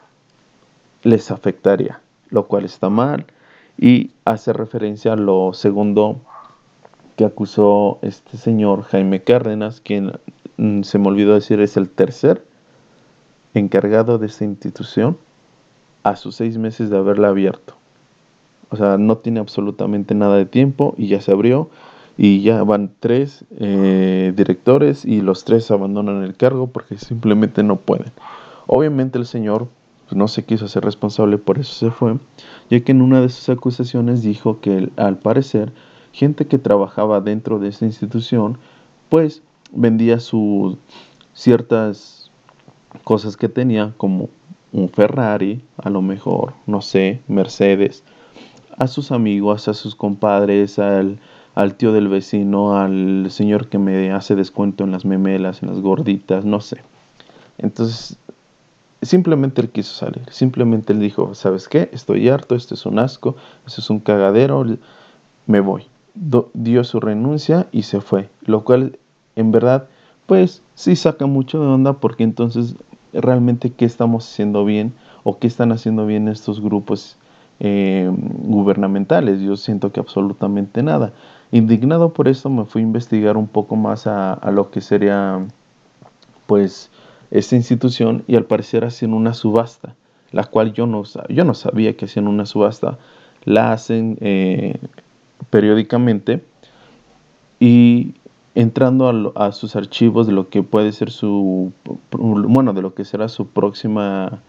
les 1.03 1.31
afectaría, 1.31 2.01
lo 2.31 2.47
cual 2.47 2.65
está 2.65 2.89
mal 2.89 3.27
y 3.79 4.11
hace 4.25 4.53
referencia 4.53 5.15
a 5.15 5.17
lo 5.17 5.53
segundo 5.55 6.21
que 7.17 7.25
acusó 7.25 7.99
este 8.03 8.37
señor 8.37 8.83
Jaime 8.85 9.23
Cárdenas, 9.23 9.81
quien 9.81 10.13
mm, 10.57 10.83
se 10.83 10.99
me 10.99 11.09
olvidó 11.09 11.35
decir 11.35 11.61
es 11.61 11.77
el 11.77 11.89
tercer 11.89 12.45
encargado 13.55 14.19
de 14.19 14.27
esta 14.27 14.45
institución 14.45 15.17
a 16.03 16.17
sus 16.17 16.37
seis 16.37 16.57
meses 16.59 16.91
de 16.91 16.97
haberla 16.97 17.29
abierto. 17.29 17.75
O 18.71 18.77
sea, 18.77 18.97
no 18.97 19.19
tiene 19.19 19.41
absolutamente 19.41 20.15
nada 20.15 20.37
de 20.37 20.47
tiempo 20.47 20.95
y 20.97 21.09
ya 21.09 21.21
se 21.21 21.33
abrió 21.33 21.69
y 22.19 22.43
ya 22.43 22.63
van 22.63 22.93
tres 23.01 23.45
eh, 23.59 24.33
directores 24.37 25.05
y 25.05 25.21
los 25.21 25.45
tres 25.45 25.71
abandonan 25.71 26.23
el 26.23 26.35
cargo 26.35 26.67
porque 26.67 26.99
simplemente 26.99 27.63
no 27.63 27.77
pueden. 27.77 28.13
Obviamente 28.67 29.19
el 29.19 29.27
señor 29.27 29.69
pues, 30.09 30.17
no 30.17 30.29
se 30.29 30.45
quiso 30.45 30.67
hacer 30.67 30.85
responsable, 30.85 31.39
por 31.39 31.59
eso 31.59 31.73
se 31.73 31.91
fue, 31.91 32.19
ya 32.71 32.81
que 32.81 32.93
en 32.93 33.03
una 33.03 33.21
de 33.21 33.29
sus 33.29 33.49
acusaciones 33.49 34.23
dijo 34.23 34.61
que 34.61 34.91
al 34.97 35.19
parecer 35.19 35.73
gente 36.13 36.47
que 36.47 36.59
trabajaba 36.59 37.21
dentro 37.21 37.59
de 37.59 37.69
esta 37.69 37.87
institución, 37.87 38.59
pues 39.09 39.43
vendía 39.73 40.21
sus 40.21 40.77
ciertas 41.35 42.31
cosas 43.05 43.37
que 43.37 43.49
tenía, 43.49 43.95
como 43.97 44.29
un 44.73 44.89
Ferrari, 44.89 45.63
a 45.79 45.91
lo 45.91 46.03
mejor, 46.03 46.55
no 46.67 46.83
sé, 46.83 47.21
Mercedes, 47.29 48.03
a 48.77 48.87
sus 48.87 49.13
amigos, 49.13 49.69
a 49.69 49.75
sus 49.75 49.95
compadres, 49.95 50.79
al, 50.79 51.19
al 51.55 51.75
tío 51.75 51.93
del 51.93 52.09
vecino, 52.09 52.79
al 52.79 53.31
señor 53.31 53.69
que 53.69 53.79
me 53.79 54.13
hace 54.13 54.35
descuento 54.35 54.85
en 54.85 54.93
las 54.93 55.05
memelas, 55.05 55.63
en 55.63 55.69
las 55.69 55.81
gorditas, 55.81 56.45
no 56.45 56.61
sé. 56.61 56.79
Entonces, 57.59 58.17
simplemente 59.03 59.61
él 59.61 59.69
quiso 59.69 59.95
salir, 59.95 60.23
simplemente 60.31 60.93
él 60.93 61.01
dijo, 61.01 61.35
¿sabes 61.35 61.69
qué? 61.69 61.91
Estoy 61.93 62.29
harto, 62.29 62.55
esto 62.55 62.75
es 62.75 62.87
un 62.87 62.99
asco, 62.99 63.37
esto 63.67 63.81
es 63.81 63.91
un 63.91 64.01
cagadero, 64.01 64.65
me 65.47 65.61
voy 65.61 65.87
dio 66.15 66.85
su 66.85 67.01
renuncia 67.01 67.67
y 67.73 67.83
se 67.83 68.01
fue, 68.01 68.29
lo 68.43 68.65
cual 68.65 68.99
en 69.37 69.51
verdad 69.51 69.87
pues 70.27 70.63
sí 70.75 70.97
saca 70.97 71.27
mucho 71.27 71.61
de 71.61 71.67
onda 71.67 71.95
porque 71.95 72.25
entonces 72.25 72.75
realmente 73.13 73.71
qué 73.71 73.85
estamos 73.85 74.29
haciendo 74.31 74.65
bien 74.65 74.93
o 75.25 75.39
qué 75.39 75.47
están 75.47 75.73
haciendo 75.73 76.07
bien 76.07 76.29
estos 76.29 76.61
grupos 76.61 77.17
eh, 77.61 78.11
gubernamentales. 78.11 79.41
Yo 79.41 79.57
siento 79.57 79.93
que 79.93 80.01
absolutamente 80.01 80.83
nada. 80.83 81.13
Indignado 81.53 82.13
por 82.13 82.29
esto 82.29 82.51
me 82.51 82.65
fui 82.65 82.83
a 82.83 82.85
investigar 82.85 83.37
un 83.37 83.47
poco 83.47 83.77
más 83.77 84.07
a, 84.07 84.33
a 84.33 84.51
lo 84.51 84.71
que 84.71 84.81
sería 84.81 85.41
pues 86.47 86.91
esta 87.33 87.57
institución 87.57 88.25
y 88.27 88.37
al 88.37 88.45
parecer 88.45 88.85
hacen 88.85 89.15
una 89.15 89.33
subasta, 89.33 89.95
la 90.33 90.45
cual 90.45 90.75
yo 90.75 90.87
no, 90.87 91.03
yo 91.31 91.45
no 91.45 91.55
sabía 91.55 91.97
que 91.97 92.05
hacían 92.05 92.29
una 92.29 92.47
subasta. 92.47 92.99
La 93.45 93.73
hacen 93.73 94.19
eh, 94.21 94.79
periódicamente 95.51 96.43
y 97.59 98.13
entrando 98.55 99.33
a, 99.35 99.53
sus 99.53 99.77
archivos 99.77 100.27
de 100.27 100.35
lo 100.35 100.51
que 100.51 100.63
puede 100.63 100.93
ser 100.93 101.11
su, 101.11 101.73
bueno, 102.11 102.75
de 102.75 102.83
lo 102.83 102.95
que 102.95 103.07
será 103.07 103.29
su 103.29 103.47
próxima 103.47 104.41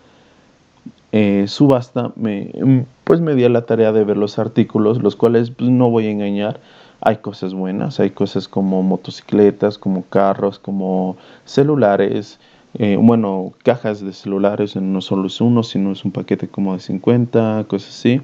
eh, 1.13 1.45
subasta, 1.47 2.11
me, 2.17 2.85
pues 3.05 3.21
me 3.21 3.33
di 3.33 3.45
a 3.45 3.49
la 3.49 3.65
tarea 3.65 3.93
de 3.93 4.03
ver 4.03 4.17
los 4.17 4.39
artículos, 4.39 5.01
los 5.01 5.15
cuales 5.15 5.51
pues, 5.51 5.69
no 5.69 5.89
voy 5.89 6.07
a 6.07 6.11
engañar, 6.11 6.59
hay 7.05 7.17
cosas 7.17 7.53
buenas, 7.53 7.99
hay 7.99 8.11
cosas 8.11 8.47
como 8.47 8.81
motocicletas, 8.81 9.77
como 9.77 10.03
carros, 10.03 10.57
como 10.57 11.17
celulares, 11.45 12.39
eh, 12.79 12.97
bueno, 12.99 13.51
cajas 13.63 14.01
de 14.01 14.13
celulares, 14.13 14.75
no 14.75 15.01
solo 15.01 15.27
es 15.27 15.41
uno, 15.41 15.63
sino 15.63 15.91
es 15.91 16.05
un 16.05 16.11
paquete 16.11 16.47
como 16.47 16.73
de 16.73 16.79
50, 16.79 17.65
cosas 17.67 17.89
así, 17.89 18.21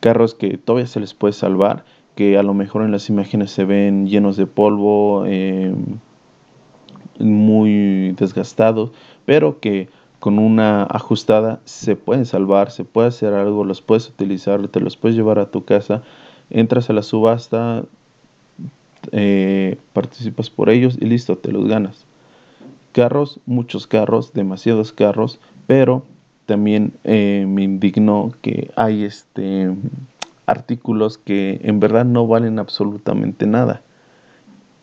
carros 0.00 0.34
que 0.34 0.58
todavía 0.58 0.86
se 0.86 1.00
les 1.00 1.14
puede 1.14 1.32
salvar 1.32 1.84
que 2.16 2.36
a 2.36 2.42
lo 2.42 2.52
mejor 2.52 2.82
en 2.82 2.90
las 2.90 3.08
imágenes 3.08 3.52
se 3.52 3.64
ven 3.64 4.08
llenos 4.08 4.36
de 4.36 4.46
polvo, 4.46 5.24
eh, 5.26 5.72
muy 7.20 8.12
desgastados, 8.18 8.90
pero 9.24 9.60
que 9.60 9.88
con 10.18 10.40
una 10.40 10.82
ajustada 10.82 11.60
se 11.64 11.94
pueden 11.94 12.26
salvar, 12.26 12.72
se 12.72 12.84
puede 12.84 13.08
hacer 13.08 13.34
algo, 13.34 13.62
los 13.62 13.80
puedes 13.80 14.08
utilizar, 14.08 14.66
te 14.66 14.80
los 14.80 14.96
puedes 14.96 15.16
llevar 15.16 15.38
a 15.38 15.46
tu 15.46 15.64
casa, 15.64 16.02
entras 16.50 16.90
a 16.90 16.92
la 16.92 17.02
subasta, 17.02 17.84
eh, 19.12 19.76
participas 19.92 20.50
por 20.50 20.70
ellos 20.70 20.96
y 21.00 21.06
listo, 21.06 21.36
te 21.36 21.52
los 21.52 21.66
ganas. 21.66 22.04
Carros, 22.92 23.40
muchos 23.46 23.86
carros, 23.86 24.32
demasiados 24.32 24.92
carros, 24.92 25.38
pero 25.66 26.04
también 26.46 26.92
eh, 27.04 27.44
me 27.46 27.62
indignó 27.62 28.34
que 28.42 28.70
hay 28.76 29.04
este 29.04 29.70
artículos 30.46 31.18
que 31.18 31.60
en 31.62 31.78
verdad 31.78 32.06
no 32.06 32.26
valen 32.26 32.58
absolutamente 32.58 33.46
nada. 33.46 33.82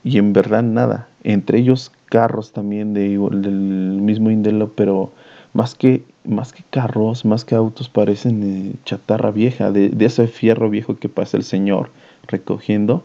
Y 0.04 0.20
en 0.20 0.32
verdad 0.32 0.62
nada. 0.62 1.08
Entre 1.24 1.58
ellos 1.58 1.92
carros 2.06 2.52
también 2.52 2.94
de, 2.94 3.18
del 3.18 4.00
mismo 4.00 4.30
Indelo, 4.30 4.70
pero 4.70 5.12
más 5.54 5.74
que, 5.74 6.04
más 6.24 6.54
que 6.54 6.64
carros, 6.70 7.26
más 7.26 7.46
que 7.46 7.56
autos, 7.56 7.90
parecen 7.90 8.78
chatarra 8.86 9.32
vieja, 9.32 9.72
de, 9.72 9.90
de, 9.90 10.06
ese 10.06 10.28
fierro 10.28 10.70
viejo 10.70 10.98
que 10.98 11.10
pasa 11.10 11.38
el 11.38 11.44
señor 11.44 11.90
recogiendo, 12.28 13.04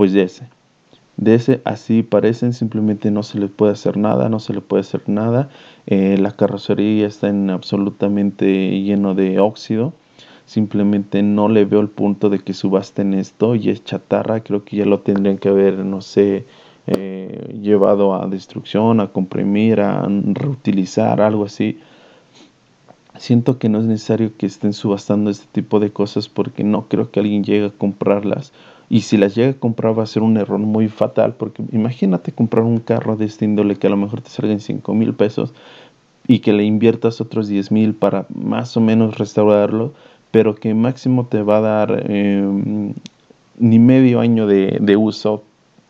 pues 0.00 0.14
de 0.14 0.22
ese. 0.22 0.44
De 1.18 1.34
ese 1.34 1.60
así 1.66 2.02
parecen, 2.02 2.54
simplemente 2.54 3.10
no 3.10 3.22
se 3.22 3.38
le 3.38 3.48
puede 3.48 3.72
hacer 3.72 3.98
nada, 3.98 4.30
no 4.30 4.40
se 4.40 4.54
le 4.54 4.62
puede 4.62 4.80
hacer 4.80 5.02
nada. 5.08 5.50
Eh, 5.86 6.16
la 6.18 6.30
carrocería 6.30 7.06
está 7.06 7.28
en 7.28 7.50
absolutamente 7.50 8.80
lleno 8.80 9.14
de 9.14 9.38
óxido 9.40 9.92
simplemente 10.46 11.22
no 11.22 11.50
le 11.50 11.66
veo 11.66 11.80
el 11.80 11.90
punto 11.90 12.30
de 12.30 12.38
que 12.38 12.54
subasten 12.54 13.12
esto 13.12 13.56
y 13.56 13.68
es 13.68 13.84
chatarra, 13.84 14.40
creo 14.40 14.64
que 14.64 14.78
ya 14.78 14.86
lo 14.86 15.00
tendrían 15.00 15.36
que 15.36 15.50
haber, 15.50 15.74
no 15.84 16.00
sé, 16.00 16.46
eh, 16.86 17.58
llevado 17.62 18.14
a 18.14 18.26
destrucción, 18.26 19.00
a 19.00 19.08
comprimir, 19.08 19.82
a 19.82 20.08
reutilizar, 20.08 21.20
algo 21.20 21.44
así. 21.44 21.78
Siento 23.18 23.58
que 23.58 23.68
no 23.68 23.80
es 23.80 23.84
necesario 23.84 24.32
que 24.38 24.46
estén 24.46 24.72
subastando 24.72 25.28
este 25.28 25.46
tipo 25.52 25.78
de 25.78 25.90
cosas 25.90 26.30
porque 26.30 26.64
no 26.64 26.88
creo 26.88 27.10
que 27.10 27.20
alguien 27.20 27.44
llegue 27.44 27.66
a 27.66 27.70
comprarlas. 27.70 28.54
Y 28.90 29.02
si 29.02 29.16
las 29.16 29.34
llega 29.34 29.52
a 29.52 29.54
comprar 29.54 29.98
va 29.98 30.02
a 30.02 30.06
ser 30.06 30.22
un 30.22 30.36
error 30.36 30.58
muy 30.58 30.88
fatal 30.88 31.34
porque 31.34 31.62
imagínate 31.72 32.32
comprar 32.32 32.64
un 32.64 32.80
carro 32.80 33.16
de 33.16 33.24
este 33.24 33.46
índole 33.46 33.76
que 33.76 33.86
a 33.86 33.90
lo 33.90 33.96
mejor 33.96 34.20
te 34.20 34.28
salga 34.30 34.52
en 34.52 34.60
5 34.60 34.92
mil 34.92 35.14
pesos 35.14 35.54
y 36.26 36.40
que 36.40 36.52
le 36.52 36.64
inviertas 36.64 37.20
otros 37.20 37.48
10 37.48 37.70
mil 37.70 37.94
para 37.94 38.26
más 38.34 38.76
o 38.76 38.80
menos 38.80 39.16
restaurarlo 39.16 39.92
pero 40.30 40.54
que 40.54 40.74
máximo 40.74 41.26
te 41.26 41.42
va 41.42 41.58
a 41.58 41.60
dar 41.60 42.04
em, 42.08 42.94
ni 43.58 43.78
medio 43.78 44.20
año 44.20 44.46
de, 44.46 44.96
uso 44.96 45.42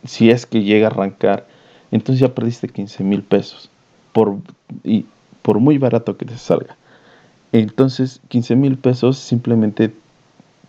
si 0.03 0.31
es 0.31 0.45
que 0.45 0.63
llega 0.63 0.87
a 0.87 0.91
arrancar. 0.91 1.47
Entonces 1.91 2.21
ya 2.21 2.33
perdiste 2.33 2.67
15 2.67 3.03
mil 3.03 3.21
pesos 3.21 3.69
por, 4.13 4.37
y, 4.83 5.05
por 5.41 5.59
muy 5.59 5.77
barato 5.77 6.17
que 6.17 6.25
te 6.25 6.37
salga. 6.37 6.75
Entonces 7.51 8.21
15 8.29 8.55
mil 8.55 8.77
pesos 8.77 9.17
simplemente 9.17 9.91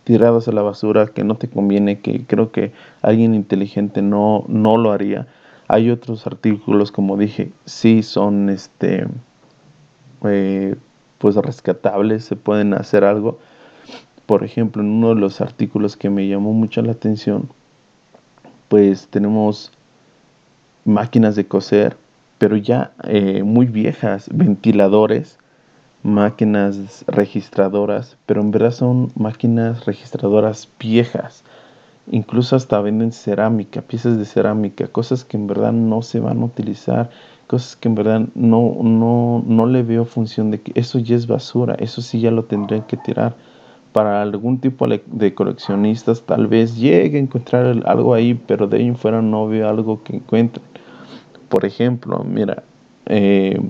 tirados 0.03 0.47
a 0.47 0.51
la 0.51 0.61
basura 0.61 1.07
que 1.07 1.23
no 1.23 1.35
te 1.35 1.47
conviene, 1.47 1.99
que 1.99 2.25
creo 2.25 2.51
que 2.51 2.73
alguien 3.01 3.33
inteligente 3.33 4.01
no, 4.01 4.45
no 4.47 4.77
lo 4.77 4.91
haría. 4.91 5.27
Hay 5.67 5.89
otros 5.89 6.27
artículos, 6.27 6.91
como 6.91 7.17
dije, 7.17 7.51
sí 7.65 8.03
son 8.03 8.49
este 8.49 9.07
eh, 10.25 10.75
pues 11.17 11.35
rescatables, 11.35 12.25
se 12.25 12.35
pueden 12.35 12.73
hacer 12.73 13.05
algo, 13.05 13.39
por 14.25 14.43
ejemplo, 14.43 14.81
en 14.81 14.89
uno 14.89 15.09
de 15.09 15.15
los 15.15 15.41
artículos 15.41 15.95
que 15.95 16.09
me 16.09 16.27
llamó 16.27 16.51
mucho 16.51 16.81
la 16.81 16.91
atención, 16.91 17.49
pues 18.67 19.07
tenemos 19.07 19.71
máquinas 20.85 21.35
de 21.35 21.45
coser, 21.45 21.95
pero 22.39 22.57
ya 22.57 22.91
eh, 23.05 23.43
muy 23.43 23.67
viejas, 23.67 24.27
ventiladores, 24.33 25.37
máquinas 26.03 27.03
registradoras, 27.07 28.17
pero 28.25 28.41
en 28.41 28.51
verdad 28.51 28.71
son 28.71 29.11
máquinas 29.15 29.85
registradoras 29.85 30.67
viejas. 30.79 31.43
Incluso 32.11 32.55
hasta 32.55 32.81
venden 32.81 33.13
cerámica, 33.13 33.81
piezas 33.81 34.17
de 34.17 34.25
cerámica, 34.25 34.87
cosas 34.87 35.23
que 35.23 35.37
en 35.37 35.47
verdad 35.47 35.71
no 35.71 36.01
se 36.01 36.19
van 36.19 36.41
a 36.41 36.45
utilizar, 36.45 37.09
cosas 37.47 37.77
que 37.77 37.87
en 37.87 37.95
verdad 37.95 38.21
no, 38.35 38.77
no, 38.81 39.43
no 39.47 39.65
le 39.65 39.83
veo 39.83 40.05
función 40.05 40.51
de 40.51 40.59
que 40.61 40.73
eso 40.75 40.99
ya 40.99 41.15
es 41.15 41.27
basura, 41.27 41.75
eso 41.79 42.01
sí 42.01 42.19
ya 42.19 42.31
lo 42.31 42.43
tendrían 42.43 42.83
que 42.83 42.97
tirar 42.97 43.35
para 43.93 44.21
algún 44.23 44.59
tipo 44.59 44.87
de 44.87 45.33
coleccionistas 45.33 46.23
tal 46.23 46.47
vez 46.47 46.75
llegue 46.75 47.17
a 47.17 47.21
encontrar 47.21 47.83
algo 47.85 48.13
ahí, 48.13 48.33
pero 48.33 48.67
de 48.67 48.77
ahí 48.77 48.87
en 48.87 48.97
fuera 48.97 49.21
no 49.21 49.47
veo 49.47 49.69
algo 49.69 50.03
que 50.03 50.15
encuentren. 50.15 50.65
Por 51.47 51.63
ejemplo, 51.63 52.23
mira, 52.23 52.63
eh, 53.05 53.61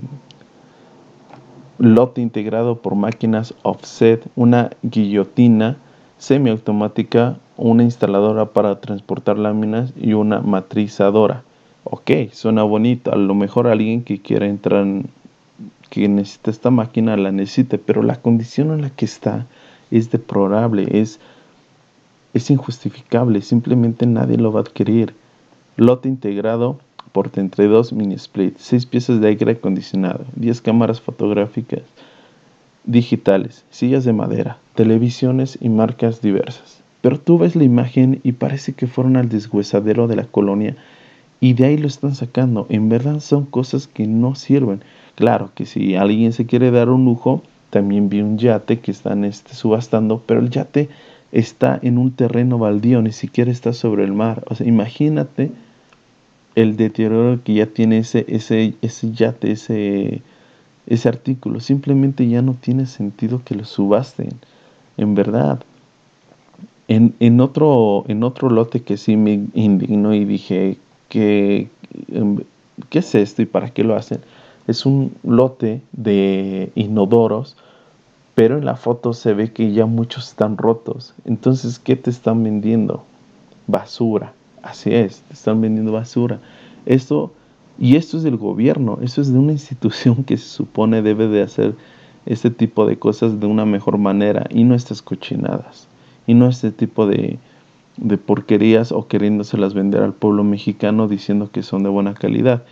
lote 1.83 2.21
integrado 2.21 2.77
por 2.77 2.95
máquinas 2.95 3.53
offset, 3.63 4.25
una 4.37 4.69
guillotina 4.83 5.75
semiautomática, 6.17 7.35
una 7.57 7.83
instaladora 7.83 8.45
para 8.45 8.79
transportar 8.79 9.37
láminas 9.37 9.91
y 9.99 10.13
una 10.13 10.39
matrizadora. 10.39 11.43
Ok, 11.83 12.31
suena 12.31 12.63
bonito. 12.63 13.11
A 13.11 13.17
lo 13.17 13.35
mejor 13.35 13.67
alguien 13.67 14.01
que 14.01 14.21
quiera 14.21 14.47
entrar, 14.47 14.85
que 15.89 16.07
necesita 16.07 16.51
esta 16.51 16.71
máquina, 16.71 17.17
la 17.17 17.33
necesite, 17.33 17.77
pero 17.77 18.01
la 18.01 18.15
condición 18.15 18.71
en 18.71 18.81
la 18.81 18.89
que 18.89 19.03
está 19.03 19.45
es 19.91 20.09
deplorable, 20.09 20.87
es, 20.89 21.19
es 22.33 22.49
injustificable, 22.49 23.41
simplemente 23.41 24.05
nadie 24.05 24.37
lo 24.37 24.53
va 24.53 24.61
a 24.61 24.63
adquirir. 24.63 25.13
Lote 25.75 26.07
integrado 26.07 26.79
por 27.13 27.29
32 27.29 27.93
mini 27.93 28.15
split, 28.15 28.55
6 28.57 28.85
piezas 28.87 29.21
de 29.21 29.27
aire 29.29 29.53
acondicionado, 29.53 30.25
10 30.35 30.61
cámaras 30.61 30.99
fotográficas 30.99 31.83
digitales, 32.83 33.63
sillas 33.71 34.03
de 34.03 34.11
madera, 34.11 34.57
televisiones 34.75 35.57
y 35.61 35.69
marcas 35.69 36.21
diversas. 36.21 36.81
Pero 37.01 37.19
tú 37.19 37.37
ves 37.37 37.55
la 37.55 37.63
imagen 37.63 38.19
y 38.23 38.33
parece 38.33 38.73
que 38.73 38.87
fueron 38.87 39.15
al 39.15 39.29
deshuesadero 39.29 40.07
de 40.07 40.15
la 40.15 40.25
colonia 40.25 40.75
y 41.39 41.53
de 41.53 41.65
ahí 41.65 41.77
lo 41.77 41.87
están 41.87 42.15
sacando. 42.15 42.65
En 42.69 42.89
verdad 42.89 43.19
son 43.19 43.45
cosas 43.45 43.87
que 43.87 44.07
no 44.07 44.35
sirven. 44.35 44.81
Claro 45.15 45.51
que 45.53 45.65
si 45.65 45.95
alguien 45.95 46.33
se 46.33 46.45
quiere 46.45 46.71
dar 46.71 46.89
un 46.89 47.05
lujo, 47.05 47.43
también 47.69 48.09
vi 48.09 48.21
un 48.21 48.37
yate 48.37 48.79
que 48.79 48.91
están 48.91 49.25
este, 49.25 49.53
subastando, 49.53 50.23
pero 50.25 50.39
el 50.39 50.49
yate 50.49 50.89
está 51.31 51.79
en 51.81 51.97
un 51.97 52.11
terreno 52.11 52.57
baldío, 52.57 53.01
ni 53.01 53.11
siquiera 53.11 53.51
está 53.51 53.73
sobre 53.73 54.03
el 54.03 54.13
mar. 54.13 54.43
O 54.47 54.55
sea, 54.55 54.65
imagínate 54.65 55.51
el 56.55 56.77
deterioro 56.77 57.39
que 57.43 57.55
ya 57.55 57.65
tiene 57.67 57.99
ese, 57.99 58.25
ese, 58.27 58.75
ese 58.81 59.11
yate, 59.11 59.51
ese, 59.51 60.21
ese 60.87 61.09
artículo. 61.09 61.59
Simplemente 61.59 62.27
ya 62.27 62.41
no 62.41 62.53
tiene 62.53 62.85
sentido 62.85 63.41
que 63.43 63.55
lo 63.55 63.65
subasten. 63.65 64.31
En 64.97 65.15
verdad. 65.15 65.59
En, 66.87 67.15
en, 67.19 67.39
otro, 67.39 68.05
en 68.07 68.23
otro 68.23 68.49
lote 68.49 68.81
que 68.81 68.97
sí 68.97 69.15
me 69.15 69.45
indignó 69.53 70.13
y 70.13 70.25
dije, 70.25 70.77
que, 71.09 71.69
em, 72.09 72.39
¿qué 72.89 72.99
es 72.99 73.15
esto 73.15 73.41
y 73.41 73.45
para 73.45 73.69
qué 73.69 73.83
lo 73.83 73.95
hacen? 73.95 74.19
Es 74.67 74.85
un 74.85 75.13
lote 75.23 75.81
de 75.93 76.71
inodoros 76.75 77.55
pero 78.35 78.57
en 78.57 78.65
la 78.65 78.75
foto 78.75 79.13
se 79.13 79.33
ve 79.33 79.51
que 79.51 79.73
ya 79.73 79.85
muchos 79.85 80.29
están 80.29 80.57
rotos. 80.57 81.13
Entonces, 81.25 81.79
¿qué 81.79 81.95
te 81.95 82.09
están 82.09 82.43
vendiendo? 82.43 83.03
Basura. 83.67 84.33
Así 84.63 84.91
es, 84.93 85.23
están 85.29 85.61
vendiendo 85.61 85.91
basura. 85.91 86.39
Esto, 86.85 87.31
y 87.77 87.97
esto 87.97 88.17
es 88.17 88.23
del 88.23 88.37
gobierno, 88.37 88.97
eso 89.01 89.21
es 89.21 89.31
de 89.31 89.37
una 89.37 89.51
institución 89.59 90.23
que 90.23 90.37
se 90.37 90.47
supone 90.47 91.03
debe 91.03 91.27
de 91.27 91.43
hacer 91.43 91.75
este 92.25 92.49
tipo 92.49 92.85
de 92.85 92.97
cosas 92.97 93.39
de 93.39 93.45
una 93.45 93.65
mejor 93.65 93.97
manera 93.97 94.47
y 94.49 94.63
no 94.63 94.73
estas 94.73 95.01
cochinadas. 95.01 95.87
Y 96.25 96.33
no 96.33 96.47
este 96.47 96.71
tipo 96.71 97.05
de 97.05 97.37
porquerías 98.25 98.93
o 98.93 99.07
queriéndoselas 99.07 99.73
vender 99.73 100.01
al 100.01 100.13
pueblo 100.13 100.45
mexicano 100.45 101.09
diciendo 101.09 101.51
que 101.51 101.61
son 101.61 101.83
de 101.83 101.89
buena 101.89 102.13
calidad. 102.13 102.63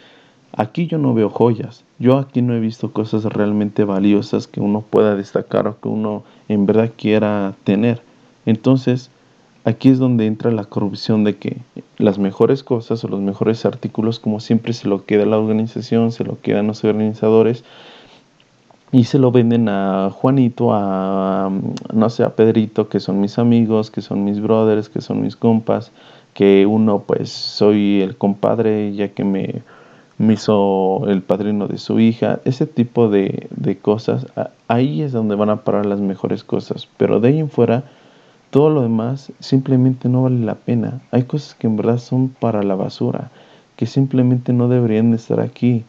Aquí 0.54 0.88
yo 0.88 0.98
no 0.98 1.14
veo 1.14 1.30
joyas, 1.30 1.84
yo 2.00 2.18
aquí 2.18 2.42
no 2.42 2.54
he 2.54 2.60
visto 2.60 2.92
cosas 2.92 3.24
realmente 3.24 3.86
valiosas 3.86 4.48
que 4.48 4.60
uno 4.60 4.82
pueda 4.82 5.16
destacar 5.16 5.68
o 5.68 5.80
que 5.80 5.88
uno 5.88 6.24
en 6.50 6.66
verdad 6.66 6.92
quiera 6.98 7.56
tener. 7.64 8.02
Entonces, 8.46 9.12
aquí 9.66 9.90
es 9.90 10.00
donde 10.00 10.26
entra 10.26 10.52
la 10.52 10.66
corrupción 10.66 11.24
de 11.24 11.38
que 11.38 11.58
las 11.98 12.18
mejores 12.20 12.64
cosas 12.64 13.04
o 13.04 13.08
los 13.08 13.22
mejores 13.22 13.66
artículos, 13.66 14.20
como 14.20 14.40
siempre, 14.40 14.74
se 14.74 14.88
lo 14.88 15.06
queda 15.06 15.26
la 15.26 15.38
organización, 15.38 16.12
se 16.12 16.24
lo 16.24 16.40
quedan 16.42 16.68
los 16.68 16.84
organizadores 16.84 17.64
y 18.92 19.06
se 19.06 19.20
lo 19.20 19.32
venden 19.32 19.70
a 19.70 20.10
Juanito, 20.12 20.74
a 20.74 21.52
no 21.94 22.10
sé, 22.10 22.24
a 22.24 22.36
Pedrito, 22.36 22.90
que 22.90 23.00
son 23.00 23.22
mis 23.22 23.40
amigos, 23.40 23.92
que 23.92 24.02
son 24.02 24.24
mis 24.24 24.42
brothers, 24.42 24.90
que 24.90 25.02
son 25.02 25.22
mis 25.22 25.36
compas, 25.36 25.92
que 26.34 26.66
uno 26.66 27.04
pues 27.06 27.30
soy 27.30 28.02
el 28.02 28.18
compadre 28.18 28.94
ya 28.94 29.10
que 29.10 29.24
me 29.24 29.62
me 30.22 30.34
hizo 30.34 31.08
el 31.08 31.24
padrino 31.24 31.68
de 31.68 31.80
su 31.80 32.00
hija, 32.00 32.40
ese 32.46 32.68
tipo 32.68 33.10
de, 33.10 33.50
cosas, 33.82 34.28
ahí 34.68 35.02
es 35.02 35.12
donde 35.12 35.36
van 35.36 35.50
a 35.50 35.64
parar 35.64 35.88
las 35.88 36.00
mejores 36.00 36.44
cosas, 36.44 36.88
pero 36.98 37.20
de 37.20 37.30
ahí 37.30 37.40
en 37.40 37.50
fuera, 37.50 37.84
todo 38.52 38.70
lo 38.70 38.84
demás 38.84 39.32
simplemente 39.40 40.10
no 40.10 40.24
vale 40.24 40.46
la 40.46 40.56
pena. 40.56 41.02
Hay 41.12 41.24
cosas 41.24 41.56
que 41.56 41.68
en 41.68 41.78
verdad 41.78 41.98
son 41.98 42.30
para 42.30 42.62
la 42.64 42.76
basura, 42.76 43.32
que 43.76 43.88
simplemente 43.88 44.54
no 44.54 44.68
deberían 44.68 45.12
de 45.12 45.18
estar 45.18 45.40
aquí. 45.40 45.84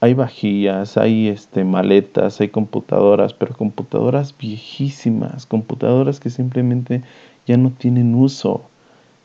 Hay 0.00 0.14
vajillas, 0.14 0.96
hay 0.96 1.28
este, 1.28 1.64
maletas, 1.64 2.40
hay 2.40 2.48
computadoras, 2.48 3.34
pero 3.34 3.54
computadoras 3.54 4.34
viejísimas, 4.38 5.44
computadoras 5.44 6.20
que 6.20 6.30
simplemente 6.30 7.02
ya 7.46 7.56
no 7.56 7.70
tienen 7.70 8.14
uso 8.14 8.62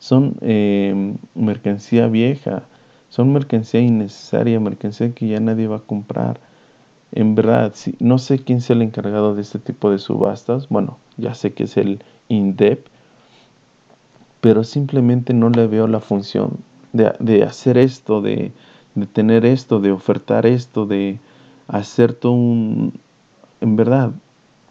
son 0.04 0.36
eh, 0.42 1.14
mercancía 1.34 2.08
vieja, 2.08 2.64
son 3.08 3.32
mercancía 3.32 3.80
innecesaria, 3.80 4.60
mercancía 4.60 5.14
que 5.14 5.28
ya 5.28 5.40
nadie 5.40 5.66
va 5.66 5.76
a 5.76 5.80
comprar. 5.80 6.38
En 7.16 7.36
verdad, 7.36 7.72
no 8.00 8.18
sé 8.18 8.40
quién 8.40 8.58
es 8.58 8.68
el 8.70 8.82
encargado 8.82 9.36
de 9.36 9.42
este 9.42 9.60
tipo 9.60 9.88
de 9.88 10.00
subastas. 10.00 10.68
Bueno, 10.68 10.98
ya 11.16 11.34
sé 11.34 11.52
que 11.52 11.62
es 11.62 11.76
el 11.76 12.02
INDEP, 12.28 12.86
pero 14.40 14.64
simplemente 14.64 15.32
no 15.32 15.48
le 15.48 15.68
veo 15.68 15.86
la 15.86 16.00
función 16.00 16.58
de, 16.92 17.44
hacer 17.44 17.78
esto, 17.78 18.20
de, 18.20 18.50
de, 18.96 19.06
tener 19.06 19.46
esto, 19.46 19.78
de 19.78 19.92
ofertar 19.92 20.44
esto, 20.44 20.86
de 20.86 21.20
hacer 21.68 22.14
todo 22.14 22.32
un... 22.32 22.94
En 23.60 23.76
verdad, 23.76 24.10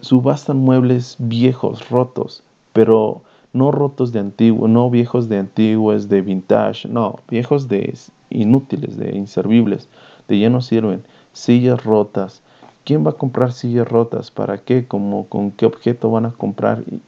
subastan 0.01 0.57
muebles 0.57 1.15
viejos, 1.19 1.89
rotos, 1.89 2.43
pero 2.73 3.21
no 3.53 3.71
rotos 3.71 4.11
de 4.11 4.19
antiguo, 4.19 4.67
no 4.67 4.89
viejos 4.89 5.29
de 5.29 5.37
antiguos, 5.37 6.09
de 6.09 6.21
vintage, 6.21 6.89
no, 6.89 7.21
viejos 7.29 7.69
de 7.69 7.97
inútiles, 8.29 8.97
de 8.97 9.15
inservibles, 9.15 9.87
de 10.27 10.39
ya 10.39 10.49
no 10.49 10.59
sirven, 10.59 11.03
sillas 11.33 11.83
rotas. 11.83 12.41
¿Quién 12.85 13.05
va 13.05 13.11
a 13.11 13.17
comprar 13.17 13.51
sillas 13.51 13.87
rotas? 13.87 14.31
¿Para 14.31 14.59
qué? 14.59 14.85
¿Cómo, 14.87 15.27
¿Con 15.27 15.51
qué 15.51 15.65
objeto 15.65 16.09
van 16.11 16.25
a 16.25 16.31
comprar? 16.31 16.83
Y, 16.89 17.01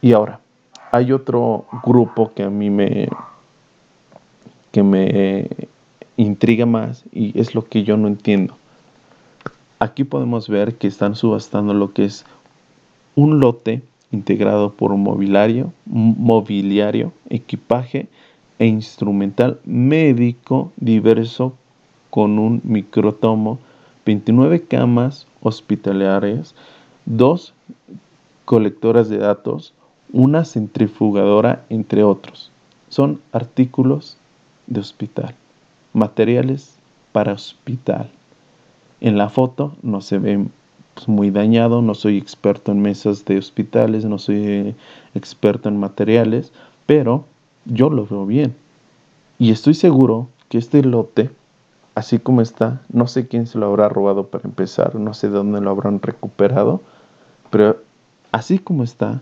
y 0.00 0.12
ahora, 0.12 0.40
hay 0.90 1.12
otro 1.12 1.66
grupo 1.84 2.32
que 2.34 2.42
a 2.42 2.50
mí 2.50 2.70
me, 2.70 3.08
que 4.70 4.82
me 4.82 5.48
intriga 6.16 6.66
más 6.66 7.04
y 7.12 7.38
es 7.38 7.54
lo 7.54 7.66
que 7.66 7.84
yo 7.84 7.96
no 7.96 8.08
entiendo. 8.08 8.56
Aquí 9.78 10.04
podemos 10.04 10.48
ver 10.48 10.76
que 10.76 10.86
están 10.86 11.16
subastando 11.16 11.74
lo 11.74 11.92
que 11.92 12.04
es 12.04 12.24
un 13.14 13.40
lote 13.40 13.82
integrado 14.10 14.72
por 14.72 14.94
mobiliario, 14.96 15.72
mobiliario, 15.86 17.12
equipaje 17.30 18.08
e 18.58 18.66
instrumental 18.66 19.58
médico 19.64 20.70
diverso 20.76 21.54
con 22.12 22.38
un 22.38 22.60
microtomo, 22.62 23.58
29 24.04 24.64
camas 24.64 25.26
hospitalarias, 25.40 26.54
dos 27.06 27.54
colectoras 28.44 29.08
de 29.08 29.16
datos, 29.16 29.72
una 30.12 30.44
centrifugadora, 30.44 31.64
entre 31.70 32.04
otros. 32.04 32.50
Son 32.90 33.18
artículos 33.32 34.18
de 34.66 34.80
hospital, 34.80 35.34
materiales 35.94 36.76
para 37.12 37.32
hospital. 37.32 38.10
En 39.00 39.16
la 39.16 39.30
foto 39.30 39.74
no 39.80 40.02
se 40.02 40.18
ve 40.18 40.44
pues, 40.92 41.08
muy 41.08 41.30
dañado, 41.30 41.80
no 41.80 41.94
soy 41.94 42.18
experto 42.18 42.72
en 42.72 42.82
mesas 42.82 43.24
de 43.24 43.38
hospitales, 43.38 44.04
no 44.04 44.18
soy 44.18 44.74
experto 45.14 45.70
en 45.70 45.80
materiales, 45.80 46.52
pero 46.84 47.24
yo 47.64 47.88
lo 47.88 48.06
veo 48.06 48.26
bien. 48.26 48.54
Y 49.38 49.50
estoy 49.50 49.72
seguro 49.72 50.28
que 50.50 50.58
este 50.58 50.82
lote, 50.82 51.30
así 51.94 52.18
como 52.18 52.40
está, 52.40 52.80
no 52.92 53.06
sé 53.06 53.26
quién 53.26 53.46
se 53.46 53.58
lo 53.58 53.66
habrá 53.66 53.88
robado 53.88 54.26
para 54.28 54.44
empezar, 54.44 54.94
no 54.94 55.14
sé 55.14 55.28
de 55.28 55.36
dónde 55.36 55.60
lo 55.60 55.70
habrán 55.70 56.00
recuperado, 56.00 56.80
pero 57.50 57.78
así 58.30 58.58
como 58.58 58.82
está, 58.82 59.20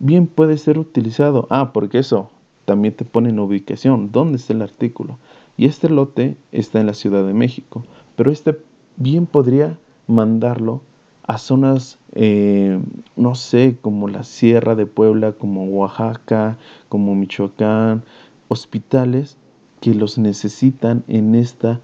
bien 0.00 0.26
puede 0.26 0.58
ser 0.58 0.78
utilizado. 0.78 1.46
Ah, 1.50 1.72
porque 1.72 1.98
eso 1.98 2.30
también 2.64 2.94
te 2.94 3.04
pone 3.04 3.30
en 3.30 3.38
ubicación, 3.38 4.10
dónde 4.12 4.36
está 4.36 4.52
el 4.52 4.62
artículo. 4.62 5.18
Y 5.56 5.66
este 5.66 5.88
lote 5.88 6.36
está 6.52 6.80
en 6.80 6.86
la 6.86 6.94
Ciudad 6.94 7.24
de 7.24 7.34
México, 7.34 7.84
pero 8.16 8.30
este 8.32 8.58
bien 8.96 9.26
podría 9.26 9.78
mandarlo 10.06 10.82
a 11.26 11.38
zonas, 11.38 11.98
eh, 12.12 12.80
no 13.16 13.34
sé, 13.34 13.76
como 13.80 14.08
la 14.08 14.24
Sierra 14.24 14.74
de 14.74 14.86
Puebla, 14.86 15.32
como 15.32 15.64
Oaxaca, 15.66 16.58
como 16.88 17.14
Michoacán, 17.14 18.02
hospitales 18.48 19.36
que 19.80 19.94
los 19.94 20.18
necesitan 20.18 21.04
en 21.06 21.34
esta 21.34 21.80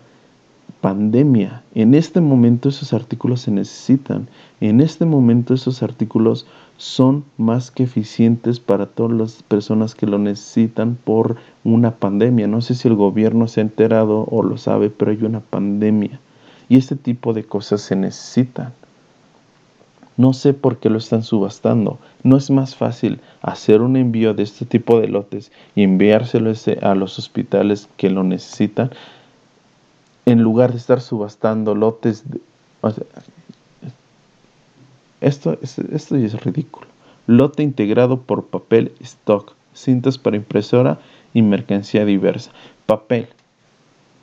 pandemia. 0.87 1.64
En 1.75 1.96
este 1.96 2.20
momento 2.20 2.68
esos 2.68 2.92
artículos 2.92 3.40
se 3.40 3.51
necesitan. 3.51 4.29
En 4.61 4.81
este 4.81 5.05
momento 5.05 5.53
esos 5.53 5.83
artículos 5.83 6.46
son 6.77 7.25
más 7.38 7.72
que 7.72 7.83
eficientes 7.83 8.61
para 8.61 8.87
todas 8.87 9.11
las 9.11 9.42
personas 9.42 9.96
que 9.96 10.07
lo 10.07 10.20
necesitan 10.20 10.94
por 10.94 11.38
una 11.64 11.90
pandemia. 11.90 12.46
No 12.46 12.61
sé 12.61 12.77
si 12.77 12.87
el 12.87 12.94
gobierno 12.94 13.49
se 13.49 13.59
ha 13.59 13.64
enterado 13.64 14.29
o 14.31 14.44
lo 14.44 14.59
sabe, 14.59 14.88
pero 14.88 15.11
hay 15.11 15.25
una 15.25 15.40
pandemia. 15.40 16.20
Y 16.68 16.77
este 16.77 16.94
tipo 16.94 17.33
de 17.33 17.42
cosas 17.42 17.81
se 17.81 17.96
necesitan. 17.96 18.72
No 20.16 20.35
sé 20.35 20.55
por 20.55 20.79
qué 20.79 20.88
lo 20.88 20.99
están 20.99 21.25
subastando. 21.25 21.99
¿No 22.22 22.37
es 22.37 22.49
más 22.49 22.77
fácil 22.77 23.18
hacer 23.42 23.83
un 23.83 23.96
envío 23.96 24.35
de 24.35 24.44
este 24.44 24.64
tipo 24.64 25.01
de 25.01 25.09
lotes 25.09 25.51
y 25.75 25.83
enviárselo 25.83 26.53
a 26.83 26.94
los 26.94 27.18
hospitales 27.18 27.88
que 27.96 28.09
lo 28.09 28.22
necesitan 28.22 28.92
en 30.26 30.42
lugar 30.42 30.72
de 30.72 30.78
estar 30.78 31.00
subastando 31.00 31.74
lotes? 31.74 32.24
esto, 35.20 35.58
esto 35.62 36.16
ya 36.16 36.26
es 36.26 36.44
ridículo. 36.44 36.86
Lote 37.26 37.62
integrado 37.62 38.20
por 38.20 38.44
papel 38.44 38.92
stock, 39.00 39.54
cintas 39.74 40.18
para 40.18 40.36
impresora 40.36 40.98
y 41.32 41.42
mercancía 41.42 42.04
diversa. 42.04 42.52
Papel. 42.86 43.28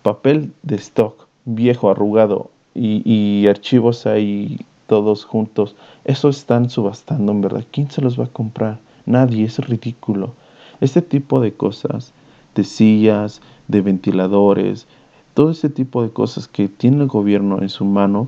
Papel 0.03 0.53
de 0.61 0.75
stock 0.75 1.27
viejo, 1.45 1.89
arrugado 1.89 2.51
y, 2.75 3.45
archivos 3.47 4.05
ahí 4.05 4.59
todos 4.87 5.25
juntos. 5.25 5.75
Eso 6.05 6.29
están 6.29 6.69
subastando 6.69 7.31
en 7.31 7.41
verdad. 7.41 7.65
¿Quién 7.71 7.89
se 7.89 8.01
los 8.01 8.19
va 8.19 8.25
a 8.25 8.27
comprar? 8.27 8.79
Nadie, 9.05 9.45
es 9.45 9.57
ridículo. 9.57 10.33
Este 10.81 11.01
tipo 11.01 11.39
de 11.39 11.53
cosas, 11.53 12.13
de 12.55 12.63
sillas, 12.63 13.41
de 13.67 13.81
ventiladores, 13.81 14.87
todo 15.34 15.52
ese 15.52 15.69
tipo 15.69 16.04
de 16.04 16.12
cosas 16.12 16.48
que 16.48 16.67
tiene 16.67 17.02
el 17.04 17.08
gobierno 17.08 17.62
en 17.62 17.69
su 17.69 17.86
mano, 17.86 18.28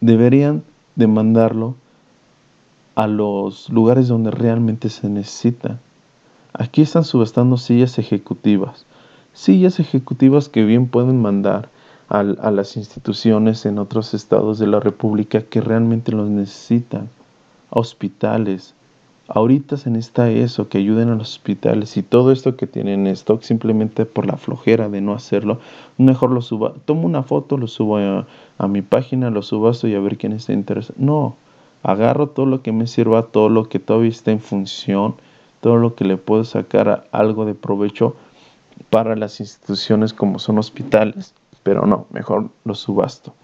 deberían 0.00 0.62
demandarlo 0.96 1.74
a 2.94 3.06
los 3.06 3.68
lugares 3.68 4.08
donde 4.08 4.30
realmente 4.30 4.88
se 4.88 5.08
necesita. 5.08 5.78
Aquí 6.52 6.82
están 6.82 7.04
subastando 7.04 7.56
sillas 7.56 7.98
ejecutivas, 7.98 8.84
sillas 9.32 9.78
ejecutivas 9.78 10.48
que 10.48 10.64
bien 10.64 10.88
pueden 10.88 11.20
mandar 11.20 11.68
a, 12.08 12.22
las 12.22 12.76
instituciones 12.76 13.66
en 13.66 13.78
otros 13.78 14.14
estados 14.14 14.58
de 14.58 14.66
la 14.66 14.80
República 14.80 15.42
que 15.42 15.60
realmente 15.60 16.12
los 16.12 16.28
necesitan, 16.30 17.08
hospitales. 17.70 18.74
Ahorita 19.30 19.76
se 19.76 19.90
necesita 19.90 20.30
eso, 20.30 20.70
que 20.70 20.78
ayuden 20.78 21.10
a 21.10 21.14
los 21.14 21.32
hospitales 21.32 21.98
y 21.98 22.02
todo 22.02 22.32
esto 22.32 22.56
que 22.56 22.66
tienen 22.66 23.06
en 23.06 23.12
stock 23.12 23.42
simplemente 23.42 24.06
por 24.06 24.24
la 24.24 24.38
flojera 24.38 24.88
de 24.88 25.02
no 25.02 25.12
hacerlo, 25.12 25.60
mejor 25.98 26.30
lo 26.30 26.40
suba, 26.40 26.72
tomo 26.86 27.04
una 27.04 27.22
foto, 27.22 27.58
lo 27.58 27.66
subo 27.66 27.98
a, 27.98 28.68
mi 28.68 28.80
página, 28.80 29.28
lo 29.28 29.42
subasto 29.42 29.86
y 29.86 29.94
a 29.94 30.00
ver 30.00 30.16
quién 30.16 30.32
está 30.32 30.54
interesado. 30.54 30.94
No, 30.96 31.36
agarro 31.82 32.30
todo 32.30 32.46
lo 32.46 32.62
que 32.62 32.72
me 32.72 32.86
sirva, 32.86 33.22
todo 33.22 33.50
lo 33.50 33.68
que 33.68 33.78
todavía 33.78 34.08
está 34.08 34.30
en 34.30 34.40
función, 34.40 35.14
todo 35.60 35.76
lo 35.76 35.94
que 35.94 36.06
le 36.06 36.16
puedo 36.16 36.44
sacar 36.44 37.06
algo 37.12 37.44
de 37.44 37.54
provecho 37.54 38.16
para 38.88 39.14
las 39.14 39.40
instituciones 39.40 40.14
como 40.14 40.38
son 40.38 40.56
hospitales, 40.56 41.34
pero 41.62 41.86
no, 41.86 42.06
mejor 42.12 42.48
lo 42.64 42.74
subasto. 42.74 43.34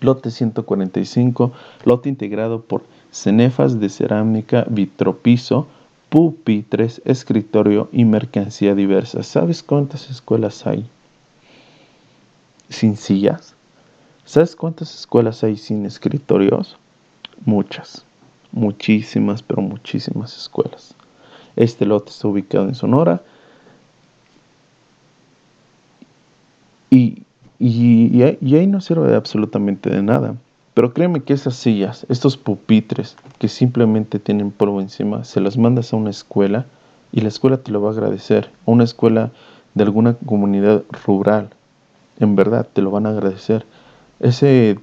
Lote 0.00 0.32
145, 0.32 1.52
lote 1.84 2.08
integrado 2.08 2.62
por 2.62 2.82
cenefas 3.14 3.78
de 3.78 3.88
cerámica, 3.88 4.66
vitropiso, 4.68 5.68
pupitres, 6.08 7.00
escritorio 7.04 7.88
y 7.92 8.04
mercancía 8.04 8.74
diversa. 8.74 9.22
¿Sabes 9.22 9.62
cuántas 9.62 10.10
escuelas 10.10 10.66
hay 10.66 10.84
sin 12.68 12.96
sillas? 12.96 13.54
¿Sabes 14.24 14.56
cuántas 14.56 14.92
escuelas 14.94 15.44
hay 15.44 15.56
sin 15.56 15.86
escritorios? 15.86 16.76
Muchas, 17.46 18.04
muchísimas, 18.50 19.42
pero 19.42 19.62
muchísimas 19.62 20.36
escuelas. 20.36 20.94
Este 21.54 21.86
lote 21.86 22.10
está 22.10 22.26
ubicado 22.26 22.66
en 22.68 22.74
Sonora 22.74 23.22
Y, 27.58 28.22
ahí 28.22 28.66
no 28.66 28.80
sirve 28.80 29.14
absolutamente 29.14 29.90
de 29.90 30.02
nada. 30.02 30.36
Pero 30.74 30.92
créeme 30.92 31.22
que 31.22 31.32
esas 31.32 31.54
sillas, 31.54 32.04
estos 32.08 32.36
pupitres 32.36 33.16
que 33.38 33.48
simplemente 33.48 34.18
tienen 34.18 34.50
polvo 34.50 34.80
encima, 34.80 35.24
se 35.24 35.40
las 35.40 35.56
mandas 35.56 35.92
a 35.92 35.96
una 35.96 36.10
escuela 36.10 36.66
y 37.12 37.20
la 37.20 37.28
escuela 37.28 37.58
te 37.58 37.70
lo 37.70 37.80
va 37.80 37.90
a 37.90 37.92
agradecer. 37.92 38.50
A 38.66 38.72
una 38.72 38.82
escuela 38.82 39.30
de 39.74 39.84
alguna 39.84 40.14
comunidad 40.14 40.82
rural, 41.06 41.50
en 42.18 42.34
verdad 42.34 42.66
te 42.72 42.82
lo 42.82 42.90
van 42.90 43.06
a 43.06 43.10
agradecer. 43.10 43.64
Ese 44.18 44.78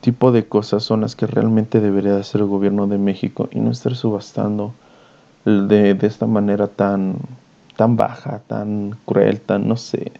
tipo 0.00 0.32
de 0.32 0.46
cosas 0.46 0.82
son 0.82 1.02
las 1.02 1.14
que 1.14 1.28
realmente 1.28 1.80
debería 1.80 2.16
hacer 2.16 2.40
el 2.40 2.48
gobierno 2.48 2.88
de 2.88 2.98
México 2.98 3.48
y 3.52 3.60
no 3.60 3.70
estar 3.70 3.94
subastando 3.94 4.74
de, 5.44 5.94
de 5.94 6.06
esta 6.06 6.26
manera 6.26 6.66
tan, 6.66 7.16
tan 7.76 7.96
baja, 7.96 8.40
tan 8.48 8.96
cruel, 9.04 9.40
tan, 9.40 9.68
no 9.68 9.76
sé. 9.76 10.10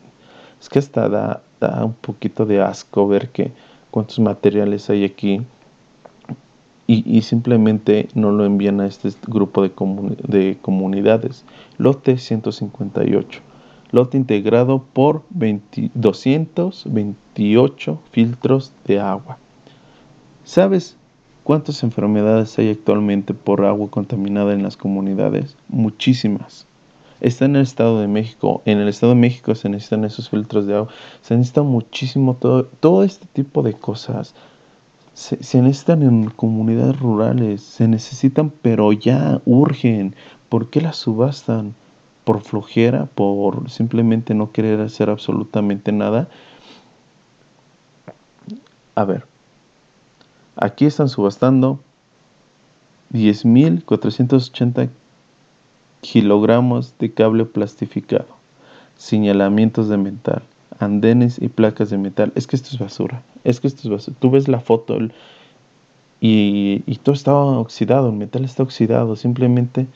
Es 0.61 0.69
que 0.69 0.79
hasta 0.79 1.09
da, 1.09 1.43
da 1.61 1.85
un 1.85 1.95
poquito 1.95 2.47
de 2.47 2.63
asco 2.63 3.09
ver 3.09 3.31
que 3.31 3.53
cuántos 3.91 4.19
materiales 4.19 4.91
hay 4.91 5.05
aquí 5.05 5.41
y, 6.91 7.21
simplemente 7.21 8.09
no 8.15 8.33
lo 8.33 8.47
envían 8.47 8.81
a 8.81 8.87
este 8.87 9.11
grupo 9.27 9.63
de, 9.63 9.71
de 10.27 10.57
comunidades. 10.63 11.45
Lote 11.77 12.17
158. 12.17 13.41
Lote 13.91 14.17
integrado 14.17 14.83
por 14.95 15.23
228 15.31 18.01
filtros 18.11 18.73
de 18.87 19.01
agua. 19.01 19.37
¿Sabes 20.45 20.97
cuántas 21.45 21.83
enfermedades 21.83 22.59
hay 22.59 22.71
actualmente 22.71 23.35
por 23.35 23.67
agua 23.67 23.91
contaminada 23.91 24.55
en 24.55 24.63
las 24.63 24.79
comunidades? 24.79 25.57
Muchísimas. 25.69 26.68
Está 27.21 27.47
en 27.47 27.57
el 27.57 27.63
Estado 27.63 28.01
de 28.01 28.07
México. 28.07 28.63
En 28.65 28.79
el 28.79 28.89
Estado 28.89 29.15
de 29.15 29.21
México 29.21 29.55
se 29.55 29.69
necesitan 29.69 30.05
esos 30.05 30.31
filtros 30.31 30.67
de 30.67 30.77
agua. 30.77 30.89
Se 31.23 31.37
necesita 31.37 31.63
muchísimo 31.63 32.35
todo, 32.35 32.65
todo 32.65 33.03
este 33.03 33.27
tipo 33.27 33.63
de 33.63 33.75
cosas 33.75 34.35
se, 35.19 35.61
necesitan 35.61 36.05
en 36.05 36.31
comunidades 36.31 36.99
rurales, 37.01 37.63
se 37.63 37.89
necesitan, 37.89 38.51
pero 38.51 38.93
ya 38.93 39.41
urgen. 39.45 40.15
¿Por 40.49 40.71
qué 40.71 40.81
las 40.81 40.97
subastan? 40.97 41.75
¿Por 42.23 42.41
flojera? 42.41 43.07
¿Por 43.07 43.69
simplemente 43.69 44.35
no 44.35 44.53
querer 44.53 44.81
hacer 44.81 45.11
absolutamente 45.11 45.91
nada? 45.91 46.29
A 48.95 49.05
ver, 49.05 49.25
aquí 50.55 50.87
están 50.87 51.09
subastando 51.09 51.81
10.480 53.13 54.89
kilogramos 56.01 56.95
de 56.99 57.13
cable 57.13 57.45
plastificado, 57.45 58.27
señalamientos 58.97 59.89
de 59.89 59.97
metal, 59.97 60.43
andenes 60.79 61.41
y 61.41 61.49
placas 61.49 61.91
de 61.91 61.99
metal. 61.99 62.33
Es 62.35 62.47
que 62.47 62.57
esto 62.57 62.71
es 62.73 62.79
basura. 62.79 63.23
Es 63.45 63.61
que 63.61 63.67
esto 63.67 63.83
es 63.85 63.89
basura. 63.91 64.17
Tú 64.21 64.31
ves 64.31 64.49
la 64.49 64.61
foto 64.61 64.99
y, 66.21 66.99
todo 67.03 67.15
estaba 67.15 67.59
oxidado. 67.59 68.09
El 68.09 68.17
metal 68.17 68.45
está 68.45 68.63
oxidado. 68.63 69.17
Simplemente 69.17 69.87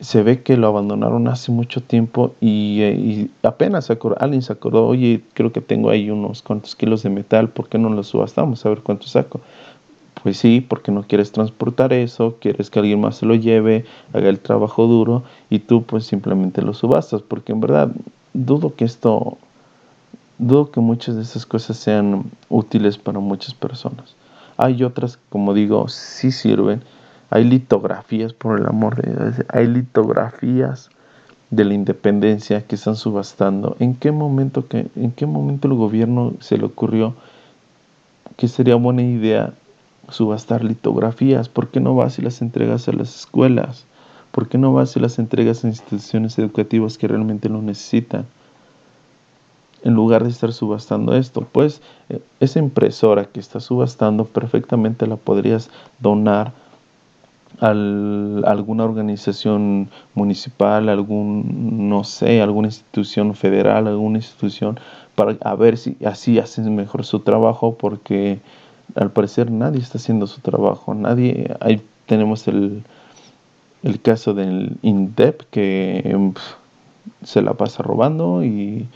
se 0.00 0.22
ve 0.22 0.42
que 0.42 0.56
lo 0.56 0.66
abandonaron 0.66 1.26
hace 1.28 1.50
mucho 1.52 1.82
tiempo 1.82 2.34
y, 2.40 3.30
apenas 3.42 3.86
se 3.86 3.94
acordó, 3.94 4.16
alguien 4.20 4.42
se 4.42 4.52
acordó, 4.52 4.86
oye, 4.86 5.22
creo 5.32 5.52
que 5.52 5.62
tengo 5.62 5.88
ahí 5.88 6.10
unos 6.10 6.42
cuantos 6.42 6.76
kilos 6.76 7.02
de 7.02 7.08
metal, 7.08 7.48
¿por 7.48 7.68
qué 7.68 7.78
no 7.78 7.88
lo 7.88 8.02
subastamos? 8.02 8.66
A 8.66 8.68
ver 8.68 8.80
cuánto 8.80 9.06
saco. 9.06 9.40
Pues 10.26 10.38
sí, 10.38 10.60
porque 10.60 10.90
no 10.90 11.04
quieres 11.04 11.30
transportar 11.30 11.92
eso, 11.92 12.34
quieres 12.40 12.68
que 12.68 12.80
alguien 12.80 13.00
más 13.00 13.18
se 13.18 13.26
lo 13.26 13.36
lleve, 13.36 13.84
haga 14.12 14.28
el 14.28 14.40
trabajo 14.40 14.88
duro 14.88 15.22
y 15.50 15.60
tú 15.60 15.84
pues 15.84 16.04
simplemente 16.04 16.62
lo 16.62 16.74
subastas, 16.74 17.22
porque 17.22 17.52
en 17.52 17.60
verdad 17.60 17.92
dudo 18.34 18.74
que 18.74 18.84
esto 18.84 19.38
Dudo 20.38 20.72
que 20.72 20.80
muchas 20.80 21.14
de 21.14 21.22
esas 21.22 21.46
cosas 21.46 21.76
sean 21.76 22.24
útiles 22.48 22.98
para 22.98 23.20
muchas 23.20 23.54
personas. 23.54 24.16
Hay 24.56 24.82
otras, 24.82 25.16
como 25.28 25.54
digo, 25.54 25.86
sí 25.86 26.32
sirven. 26.32 26.82
Hay 27.30 27.44
litografías, 27.44 28.32
por 28.32 28.58
el 28.58 28.66
amor 28.66 29.00
de 29.00 29.12
Dios. 29.12 29.46
Hay 29.50 29.68
litografías 29.68 30.90
de 31.52 31.64
la 31.64 31.74
independencia 31.74 32.66
que 32.66 32.74
están 32.74 32.96
subastando. 32.96 33.76
¿En 33.78 33.94
qué 33.94 34.10
momento, 34.10 34.64
en 34.72 35.12
qué 35.12 35.24
momento 35.24 35.68
el 35.68 35.74
gobierno 35.74 36.32
se 36.40 36.58
le 36.58 36.64
ocurrió 36.64 37.14
que 38.36 38.48
sería 38.48 38.74
buena 38.74 39.02
idea 39.02 39.54
subastar 40.08 40.64
litografías? 40.64 41.48
¿Por 41.48 41.68
qué 41.68 41.80
no 41.80 41.94
vas 41.94 42.18
y 42.18 42.22
las 42.22 42.42
entregas 42.42 42.88
a 42.88 42.92
las 42.92 43.14
escuelas? 43.14 43.84
¿Por 44.30 44.48
qué 44.48 44.58
no 44.58 44.72
vas 44.72 44.96
y 44.96 45.00
las 45.00 45.18
entregas 45.18 45.64
a 45.64 45.68
instituciones 45.68 46.38
educativas 46.38 46.98
que 46.98 47.08
realmente 47.08 47.48
lo 47.48 47.62
necesitan? 47.62 48.26
en 49.86 49.94
lugar 49.94 50.24
de 50.24 50.30
estar 50.30 50.52
subastando 50.52 51.14
esto. 51.14 51.46
Pues 51.52 51.80
eh, 52.08 52.20
esa 52.40 52.58
impresora 52.58 53.26
que 53.26 53.38
está 53.38 53.60
subastando 53.60 54.24
perfectamente 54.24 55.06
la 55.06 55.14
podrías 55.14 55.70
donar 56.00 56.52
a 57.60 57.68
alguna 57.68 58.84
organización 58.84 59.88
municipal, 60.14 60.88
algún, 60.88 61.88
no 61.88 62.02
sé, 62.02 62.42
alguna 62.42 62.66
institución 62.66 63.34
federal, 63.34 63.86
alguna 63.86 64.18
institución, 64.18 64.78
para 65.14 65.54
ver 65.54 65.78
si 65.78 65.96
así 66.04 66.40
hacen 66.40 66.74
mejor 66.74 67.06
su 67.06 67.20
trabajo, 67.20 67.76
porque 67.76 68.40
al 68.94 69.10
parecer 69.10 69.50
nadie 69.50 69.80
está 69.80 69.98
haciendo 69.98 70.26
su 70.26 70.40
trabajo, 70.40 70.94
nadie, 70.94 71.54
ahí 71.60 71.82
tenemos 72.06 72.46
el, 72.48 72.82
el 73.82 74.00
caso 74.00 74.34
del 74.34 74.76
INDEP 74.82 75.42
que 75.50 76.16
se 77.22 77.42
la 77.42 77.54
pasa 77.54 77.82
robando 77.82 78.44
y 78.44 78.86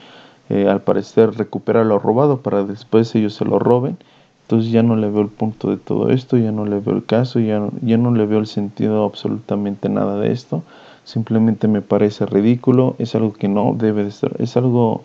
eh, 0.49 0.69
al 0.69 0.83
parecer 0.83 1.37
recupera 1.37 1.85
lo 1.85 1.99
robado 1.99 2.41
para 2.41 2.65
después 2.65 3.15
ellos 3.15 3.35
se 3.35 3.45
lo 3.45 3.59
roben. 3.59 3.97
Entonces 4.43 4.73
ya 4.73 4.83
no 4.83 4.97
le 4.97 5.09
veo 5.09 5.23
el 5.23 5.29
punto 5.29 5.71
de 5.71 5.77
todo 5.77 6.11
esto, 6.11 6.37
ya 6.37 6.51
no 6.51 6.67
le 6.67 6.81
veo 6.81 6.97
el 6.97 7.05
caso, 7.05 7.39
ya 7.39 7.69
ya 7.83 7.97
no 7.97 8.13
le 8.13 8.27
veo 8.27 8.41
el 8.41 8.49
sentido 8.49 9.05
absolutamente 9.05 9.89
nada 9.89 10.19
de 10.19 10.33
esto. 10.33 10.65
Simplemente 11.05 11.69
me 11.69 11.83
parece 11.83 12.27
ridículo, 12.27 12.97
es 12.99 13.15
algo 13.15 13.33
que 13.33 13.47
no 13.47 13.75
debe 13.79 14.03
de 14.05 14.11
ser, 14.11 14.35
es 14.41 14.57
algo 14.57 15.03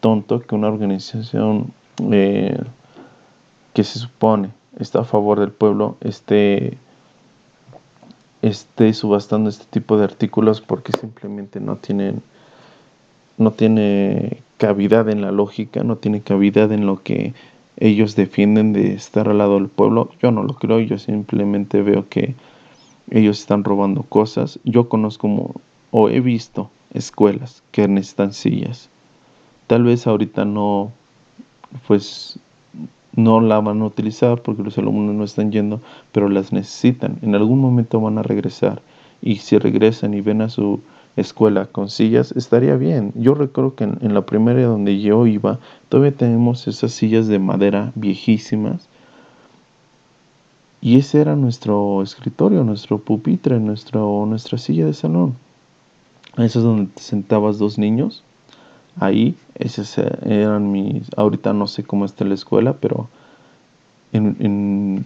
tonto 0.00 0.40
que 0.40 0.54
una 0.54 0.68
organización 0.68 1.72
eh, 2.10 2.58
que 3.72 3.84
se 3.84 3.98
supone 3.98 4.50
está 4.78 5.00
a 5.00 5.04
favor 5.04 5.40
del 5.40 5.52
pueblo 5.52 5.96
esté, 6.00 6.78
esté 8.42 8.92
subastando 8.94 9.50
este 9.50 9.64
tipo 9.70 9.96
de 9.98 10.04
artículos 10.04 10.60
porque 10.60 10.92
simplemente 10.92 11.60
no 11.60 11.76
tienen 11.76 12.22
no 13.38 13.52
tiene 13.52 14.42
cavidad 14.58 15.08
en 15.08 15.22
la 15.22 15.32
lógica, 15.32 15.82
no 15.82 15.96
tiene 15.96 16.20
cavidad 16.20 16.70
en 16.72 16.84
lo 16.84 17.02
que 17.02 17.32
ellos 17.78 18.14
defienden 18.14 18.74
de 18.74 18.92
estar 18.92 19.28
al 19.28 19.38
lado 19.38 19.54
del 19.54 19.68
pueblo. 19.68 20.10
Yo 20.20 20.30
no 20.30 20.42
lo 20.42 20.54
creo, 20.54 20.80
yo 20.80 20.98
simplemente 20.98 21.80
veo 21.80 22.06
que 22.08 22.34
ellos 23.10 23.40
están 23.40 23.64
robando 23.64 24.02
cosas. 24.02 24.60
Yo 24.64 24.90
conozco 24.90 25.54
o 25.90 26.08
he 26.10 26.20
visto 26.20 26.70
escuelas 26.92 27.62
que 27.72 27.88
necesitan 27.88 28.34
sillas. 28.34 28.90
Tal 29.66 29.84
vez 29.84 30.06
ahorita 30.06 30.44
no, 30.44 30.92
pues 31.86 32.38
no 33.14 33.40
la 33.40 33.60
van 33.60 33.82
a 33.82 33.86
utilizar 33.86 34.42
porque 34.42 34.62
los 34.62 34.78
alumnos 34.78 35.14
no 35.14 35.24
están 35.24 35.50
yendo, 35.52 35.80
pero 36.12 36.28
las 36.28 36.52
necesitan. 36.52 37.18
En 37.22 37.34
algún 37.34 37.58
momento 37.58 38.00
van 38.00 38.18
a 38.18 38.22
regresar. 38.22 38.82
Y 39.22 39.36
si 39.36 39.58
regresan 39.58 40.14
y 40.14 40.20
ven 40.20 40.42
a 40.42 40.48
su 40.48 40.80
escuela 41.16 41.66
con 41.66 41.90
sillas, 41.90 42.32
estaría 42.32 42.76
bien. 42.76 43.12
Yo 43.14 43.34
recuerdo 43.34 43.74
que 43.74 43.84
en, 43.84 44.14
la 44.14 44.22
primera 44.22 44.62
donde 44.62 45.00
yo 45.00 45.26
iba, 45.26 45.58
todavía 45.88 46.16
tenemos 46.16 46.66
esas 46.68 46.92
sillas 46.92 47.26
de 47.26 47.38
madera 47.38 47.92
viejísimas. 47.94 48.88
Y 50.80 50.96
ese 50.96 51.20
era 51.20 51.36
nuestro 51.36 52.02
escritorio, 52.02 52.64
nuestro 52.64 52.98
pupitre, 52.98 53.60
nuestro, 53.60 54.24
nuestra 54.26 54.56
silla 54.56 54.86
de 54.86 54.94
salón. 54.94 55.34
Esa 56.36 56.60
es 56.60 56.64
donde 56.64 56.86
te 56.86 57.02
sentabas 57.02 57.58
dos 57.58 57.76
niños. 57.76 58.22
Ahí, 58.98 59.36
esos 59.54 59.96
eran 59.98 60.72
mis... 60.72 61.06
Ahorita 61.16 61.52
no 61.52 61.66
sé 61.66 61.84
cómo 61.84 62.04
está 62.04 62.24
la 62.24 62.34
escuela, 62.34 62.74
pero 62.74 63.08
en, 64.12 65.04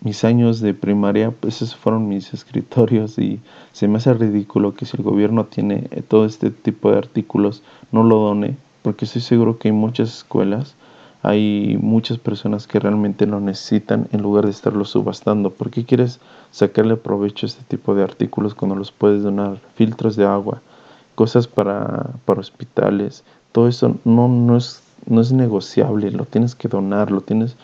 mis 0.00 0.24
años 0.24 0.60
de 0.60 0.74
primaria, 0.74 1.30
pues 1.30 1.56
esos 1.56 1.76
fueron 1.76 2.08
mis 2.08 2.32
escritorios 2.34 3.18
y 3.18 3.40
se 3.72 3.88
me 3.88 3.98
hace 3.98 4.14
ridículo 4.14 4.74
que 4.74 4.86
si 4.86 4.96
el 4.96 5.02
gobierno 5.02 5.44
tiene 5.46 5.88
eh, 5.90 6.02
todo 6.02 6.24
este 6.24 6.50
tipo 6.50 6.90
de 6.90 6.98
artículos 6.98 7.62
no 7.92 8.02
lo 8.04 8.18
done, 8.18 8.56
porque 8.82 9.04
estoy 9.04 9.22
seguro 9.22 9.58
que 9.58 9.68
hay 9.68 9.72
muchas 9.72 10.18
escuelas, 10.18 10.74
hay 11.22 11.76
muchas 11.80 12.18
personas 12.18 12.68
que 12.68 12.78
realmente 12.78 13.26
lo 13.26 13.40
necesitan 13.40 14.06
en 14.12 14.22
lugar 14.22 14.44
de 14.44 14.52
estarlo 14.52 14.84
subastando. 14.84 15.50
¿Por 15.50 15.70
qué 15.70 15.84
quieres 15.84 16.20
sacarle 16.52 16.96
provecho 16.96 17.46
a 17.46 17.48
este 17.48 17.64
tipo 17.64 17.96
de 17.96 18.04
artículos 18.04 18.54
cuando 18.54 18.76
los 18.76 18.92
puedes 18.92 19.24
donar? 19.24 19.58
Filtros 19.74 20.14
de 20.14 20.24
agua, 20.24 20.62
cosas 21.16 21.48
para, 21.48 22.10
para 22.24 22.40
hospitales, 22.40 23.24
todo 23.50 23.66
eso 23.66 23.96
no, 24.04 24.28
no, 24.28 24.56
es, 24.56 24.82
no 25.06 25.20
es 25.20 25.32
negociable, 25.32 26.12
lo 26.12 26.26
tienes 26.26 26.54
que 26.54 26.68
donar, 26.68 27.10
lo 27.10 27.22
tienes 27.22 27.56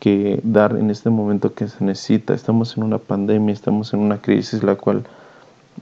que 0.00 0.40
dar 0.42 0.76
en 0.76 0.90
este 0.90 1.10
momento 1.10 1.54
que 1.54 1.68
se 1.68 1.84
necesita. 1.84 2.34
Estamos 2.34 2.76
en 2.76 2.82
una 2.82 2.98
pandemia, 2.98 3.52
estamos 3.52 3.94
en 3.94 4.00
una 4.00 4.20
crisis 4.20 4.62
la 4.62 4.74
cual 4.74 5.04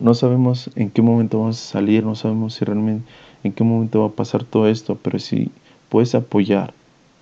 no 0.01 0.15
sabemos 0.15 0.71
en 0.75 0.91
qué 0.91 1.01
momento 1.01 1.39
vamos 1.39 1.61
a 1.61 1.73
salir, 1.73 2.05
no 2.05 2.15
sabemos 2.15 2.55
si 2.55 2.65
realmente 2.65 3.05
en 3.45 3.53
qué 3.53 3.65
momento 3.65 4.01
va 4.01 4.07
a 4.07 4.11
pasar 4.11 4.45
todo 4.45 4.69
esto, 4.69 4.99
pero 5.03 5.19
si 5.19 5.51
puedes 5.89 6.15
apoyar, 6.15 6.75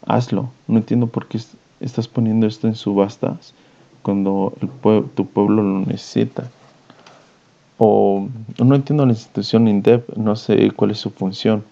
hazlo. 0.07 0.51
No 0.67 0.79
entiendo 0.79 1.07
por 1.07 1.27
qué 1.27 1.41
estás 1.81 2.09
poniendo 2.09 2.47
esto 2.47 2.69
en 2.69 2.75
subastas 2.75 3.55
cuando 4.03 4.53
el 4.61 4.69
tu 5.11 5.27
pueblo 5.27 5.63
lo 5.63 5.81
necesita. 5.81 6.51
O 7.83 8.29
no 8.59 8.75
entiendo 8.75 9.07
la 9.07 9.13
institución 9.13 9.67
INDEP, 9.67 10.17
no 10.17 10.37
sé 10.37 10.71
cuál 10.73 10.91
es 10.93 10.99
su 10.99 11.11
función 11.11 11.65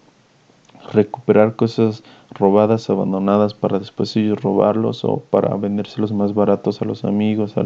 recuperar 0.91 1.55
cosas 1.55 2.03
robadas, 2.31 2.89
abandonadas 2.89 3.53
para 3.53 3.79
después 3.79 4.15
ellos 4.15 4.41
robarlos 4.41 5.03
o 5.05 5.17
para 5.29 5.55
vendérselos 5.55 6.11
más 6.11 6.33
baratos 6.33 6.81
a 6.81 6.85
los 6.85 7.03
amigos, 7.05 7.57
a 7.57 7.65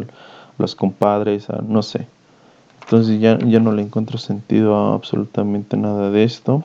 los 0.58 0.74
compadres, 0.74 1.48
a, 1.50 1.62
no 1.62 1.82
sé. 1.82 2.08
Entonces 2.82 3.20
ya, 3.20 3.38
ya 3.40 3.60
no 3.60 3.72
le 3.72 3.82
encuentro 3.82 4.18
sentido 4.18 4.76
a 4.76 4.94
absolutamente 4.94 5.76
nada 5.76 6.10
de 6.10 6.24
esto. 6.24 6.64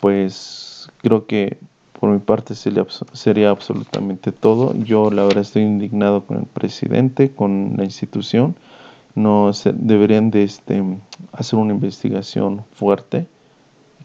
Pues 0.00 0.88
creo 1.02 1.26
que 1.26 1.58
Por 1.98 2.10
mi 2.10 2.18
parte 2.20 2.54
sería, 2.54 2.86
sería 3.14 3.50
absolutamente 3.50 4.32
todo. 4.32 4.74
Yo 4.74 5.10
la 5.10 5.24
verdad 5.24 5.42
estoy 5.42 5.62
indignado 5.62 6.24
con 6.26 6.38
el 6.38 6.46
presidente, 6.46 7.32
con 7.34 7.74
la 7.78 7.84
institución. 7.84 8.56
No 9.16 9.52
se, 9.52 9.72
deberían 9.72 10.30
de 10.30 10.44
este, 10.44 10.84
hacer 11.32 11.58
una 11.58 11.72
investigación 11.72 12.62
fuerte, 12.72 13.26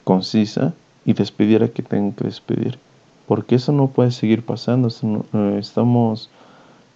concisa 0.04 0.74
y 1.06 1.14
despedir 1.14 1.64
a 1.64 1.68
que 1.68 1.84
tengan 1.84 2.14
que 2.14 2.24
despedir. 2.24 2.80
Porque 3.28 3.56
eso 3.56 3.72
no 3.72 3.88
puede 3.88 4.10
seguir 4.12 4.44
pasando. 4.44 4.88
Eh, 4.88 5.58
estamos 5.60 6.32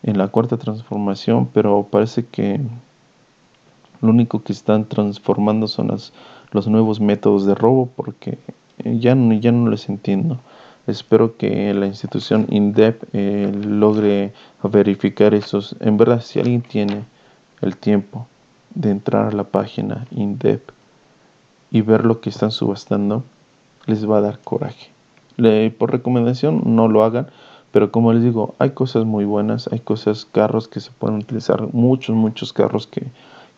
en 0.02 0.18
la 0.18 0.30
cuarta 0.30 0.58
transformación, 0.58 1.48
pero 1.54 1.88
parece 1.90 2.26
que 2.26 2.60
lo 4.02 4.10
único 4.10 4.42
que 4.42 4.54
están 4.54 4.86
transformando 4.86 5.68
son 5.68 5.96
los 6.52 6.68
nuevos 6.68 7.00
métodos 7.00 7.46
de 7.46 7.54
robo 7.54 7.90
porque 7.96 8.40
ya, 8.84 9.16
ya 9.16 9.52
no 9.52 9.70
les 9.70 9.90
entiendo. 9.90 10.40
Espero 10.88 11.36
que 11.36 11.74
la 11.74 11.88
institución 11.88 12.46
INDEP 12.50 13.04
eh, 13.14 13.52
logre 13.66 14.34
verificar 14.62 15.34
esos. 15.34 15.76
En 15.80 15.98
verdad, 15.98 16.22
si 16.22 16.40
alguien 16.40 16.62
tiene 16.62 17.04
el 17.62 17.78
tiempo 17.78 18.28
de 18.74 18.92
entrar 18.92 19.28
a 19.28 19.32
la 19.32 19.46
página 19.46 20.06
INDEP 20.12 20.70
y 21.72 21.82
ver 21.82 22.06
lo 22.06 22.22
que 22.22 22.30
están 22.30 22.52
subastando, 22.52 23.24
les 23.86 24.10
va 24.10 24.18
a 24.18 24.22
dar 24.22 24.40
coraje. 24.40 24.92
por 25.78 25.92
recomendación, 25.92 26.62
no 26.66 26.88
lo 26.88 27.04
hagan, 27.04 27.28
pero 27.72 27.92
como 27.92 28.14
les 28.14 28.24
digo, 28.24 28.56
hay 28.60 28.72
cosas 28.72 29.06
muy 29.06 29.26
buenas, 29.26 29.68
hay 29.72 29.80
cosas, 29.80 30.26
carros 30.26 30.68
que 30.68 30.80
se 30.80 30.92
pueden 30.92 31.18
utilizar, 31.18 31.74
muchos, 31.74 32.16
muchos 32.16 32.54
carros 32.54 32.88
que, 32.88 33.08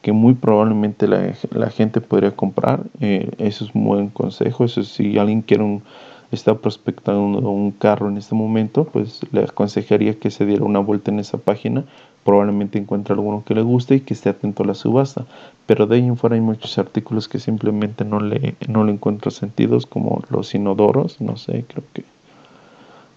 que 0.01 0.11
muy 0.11 0.33
probablemente 0.33 1.07
la, 1.07 1.35
la 1.51 1.69
gente 1.69 2.01
podría 2.01 2.35
comprar. 2.35 2.81
Eh, 2.99 3.29
eso 3.37 3.65
es 3.65 3.75
un 3.75 3.85
buen 3.85 4.09
consejo. 4.09 4.65
Eso 4.65 4.83
si 4.83 5.19
alguien 5.19 5.41
quiere 5.41 5.63
un 5.63 5.83
está 6.31 6.55
prospectando 6.55 7.49
un 7.49 7.71
carro 7.71 8.09
en 8.09 8.17
este 8.17 8.35
momento, 8.35 8.85
pues 8.85 9.21
le 9.31 9.43
aconsejaría 9.43 10.19
que 10.19 10.31
se 10.31 10.45
diera 10.45 10.65
una 10.65 10.79
vuelta 10.79 11.11
en 11.11 11.19
esa 11.19 11.37
página. 11.37 11.85
Probablemente 12.27 12.77
encuentre 12.77 13.13
alguno 13.13 13.45
que 13.45 13.55
le 13.55 13.61
guste 13.61 13.95
y 13.95 14.01
que 14.01 14.13
esté 14.13 14.27
atento 14.27 14.63
a 14.63 14.65
la 14.65 14.73
subasta. 14.73 15.25
Pero 15.65 15.87
de 15.87 15.95
ahí 15.95 16.05
en 16.05 16.17
fuera 16.17 16.35
hay 16.35 16.41
muchos 16.41 16.77
artículos 16.77 17.29
que 17.29 17.39
simplemente 17.39 18.03
no 18.03 18.19
le, 18.19 18.57
no 18.67 18.83
le 18.83 18.91
encuentro 18.91 19.31
sentidos, 19.31 19.85
como 19.85 20.21
los 20.29 20.53
inodoros, 20.53 21.21
no 21.21 21.37
sé, 21.37 21.63
creo 21.65 21.85
que 21.93 22.03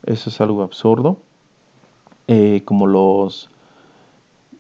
eso 0.07 0.31
es 0.31 0.41
algo 0.41 0.63
absurdo. 0.63 1.17
Eh, 2.29 2.63
como 2.65 2.87
los, 2.87 3.51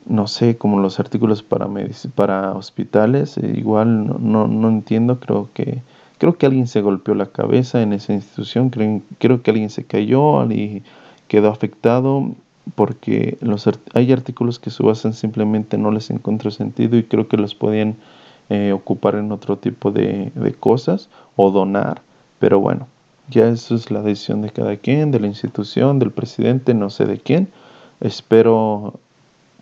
no 0.07 0.27
sé, 0.27 0.57
como 0.59 0.81
los 0.81 0.99
artículos 0.99 1.45
para, 1.45 1.69
para 2.17 2.55
hospitales, 2.55 3.39
eh, 3.39 3.53
igual 3.55 4.09
no, 4.09 4.19
no, 4.19 4.49
no 4.49 4.69
entiendo, 4.69 5.21
creo 5.21 5.49
que 5.55 5.81
Creo 6.21 6.37
que 6.37 6.45
alguien 6.45 6.67
se 6.67 6.83
golpeó 6.83 7.15
la 7.15 7.25
cabeza 7.25 7.81
en 7.81 7.95
esa 7.95 8.13
institución, 8.13 8.69
creo, 8.69 9.01
creo 9.17 9.43
que 9.43 9.53
alguien 9.53 9.71
se 9.71 9.85
cayó 9.85 10.45
y 10.53 10.83
quedó 11.29 11.49
afectado 11.49 12.35
porque 12.75 13.39
los, 13.41 13.69
hay 13.95 14.13
artículos 14.13 14.59
que 14.59 14.71
subasan 14.71 15.13
simplemente 15.13 15.79
no 15.79 15.91
les 15.91 16.11
encuentro 16.11 16.51
sentido 16.51 16.97
y 16.97 17.05
creo 17.05 17.29
que 17.29 17.37
los 17.37 17.55
podían 17.55 17.97
eh, 18.49 18.73
ocupar 18.73 19.15
en 19.15 19.33
otro 19.33 19.57
tipo 19.57 19.91
de, 19.93 20.33
cosas 20.59 21.09
o 21.37 21.51
donar, 21.51 22.03
pero 22.39 22.61
bueno, 22.61 22.89
ya 23.29 23.49
eso 23.49 23.75
es 23.75 23.91
la 23.91 24.03
decisión 24.03 24.43
de 24.43 24.51
cada 24.51 24.77
quien, 24.77 25.11
de 25.11 25.21
la 25.21 25.27
institución, 25.27 25.99
del 25.99 26.11
presidente, 26.11 26.75
no 26.75 26.91
sé 26.91 27.07
de 27.07 27.19
quién. 27.19 27.49
Espero 28.01 28.95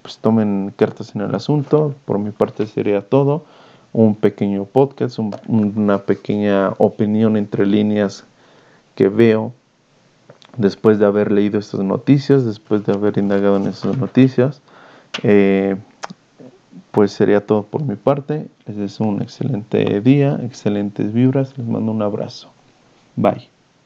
pues 0.03 0.19
tomen 0.19 0.73
cartas 0.77 1.15
en 1.15 1.21
el 1.21 1.35
asunto, 1.35 1.95
por 2.05 2.19
mi 2.19 2.31
parte 2.31 2.67
sería 2.67 3.03
todo 3.03 3.45
un 3.93 4.15
pequeño 4.15 4.65
podcast, 4.65 5.19
una 5.49 5.99
pequeña 5.99 6.71
opinión 6.79 7.37
entre 7.37 7.67
líneas 7.67 8.25
que 8.95 9.09
veo 9.09 9.53
después 10.57 10.99
de 10.99 11.07
haber 11.07 11.31
leído 11.33 11.59
estas 11.59 11.81
noticias, 11.81 12.45
después 12.45 12.85
de 12.85 12.93
haber 12.93 13.19
indagado 13.19 13.57
en 13.57 13.67
estas 13.67 13.97
noticias. 13.97 14.61
Eh, 15.23 15.77
pues 16.91 17.13
sería 17.13 17.45
todo 17.45 17.63
por 17.63 17.83
mi 17.83 17.97
parte. 17.97 18.47
Les 18.67 18.77
deseo 18.77 19.07
un 19.07 19.23
excelente 19.23 20.01
día, 20.01 20.39
excelentes 20.43 21.13
vibras. 21.13 21.57
Les 21.59 21.67
mando 21.67 21.93
un 21.93 22.03
abrazo. 22.03 22.51
Bye. 23.17 23.58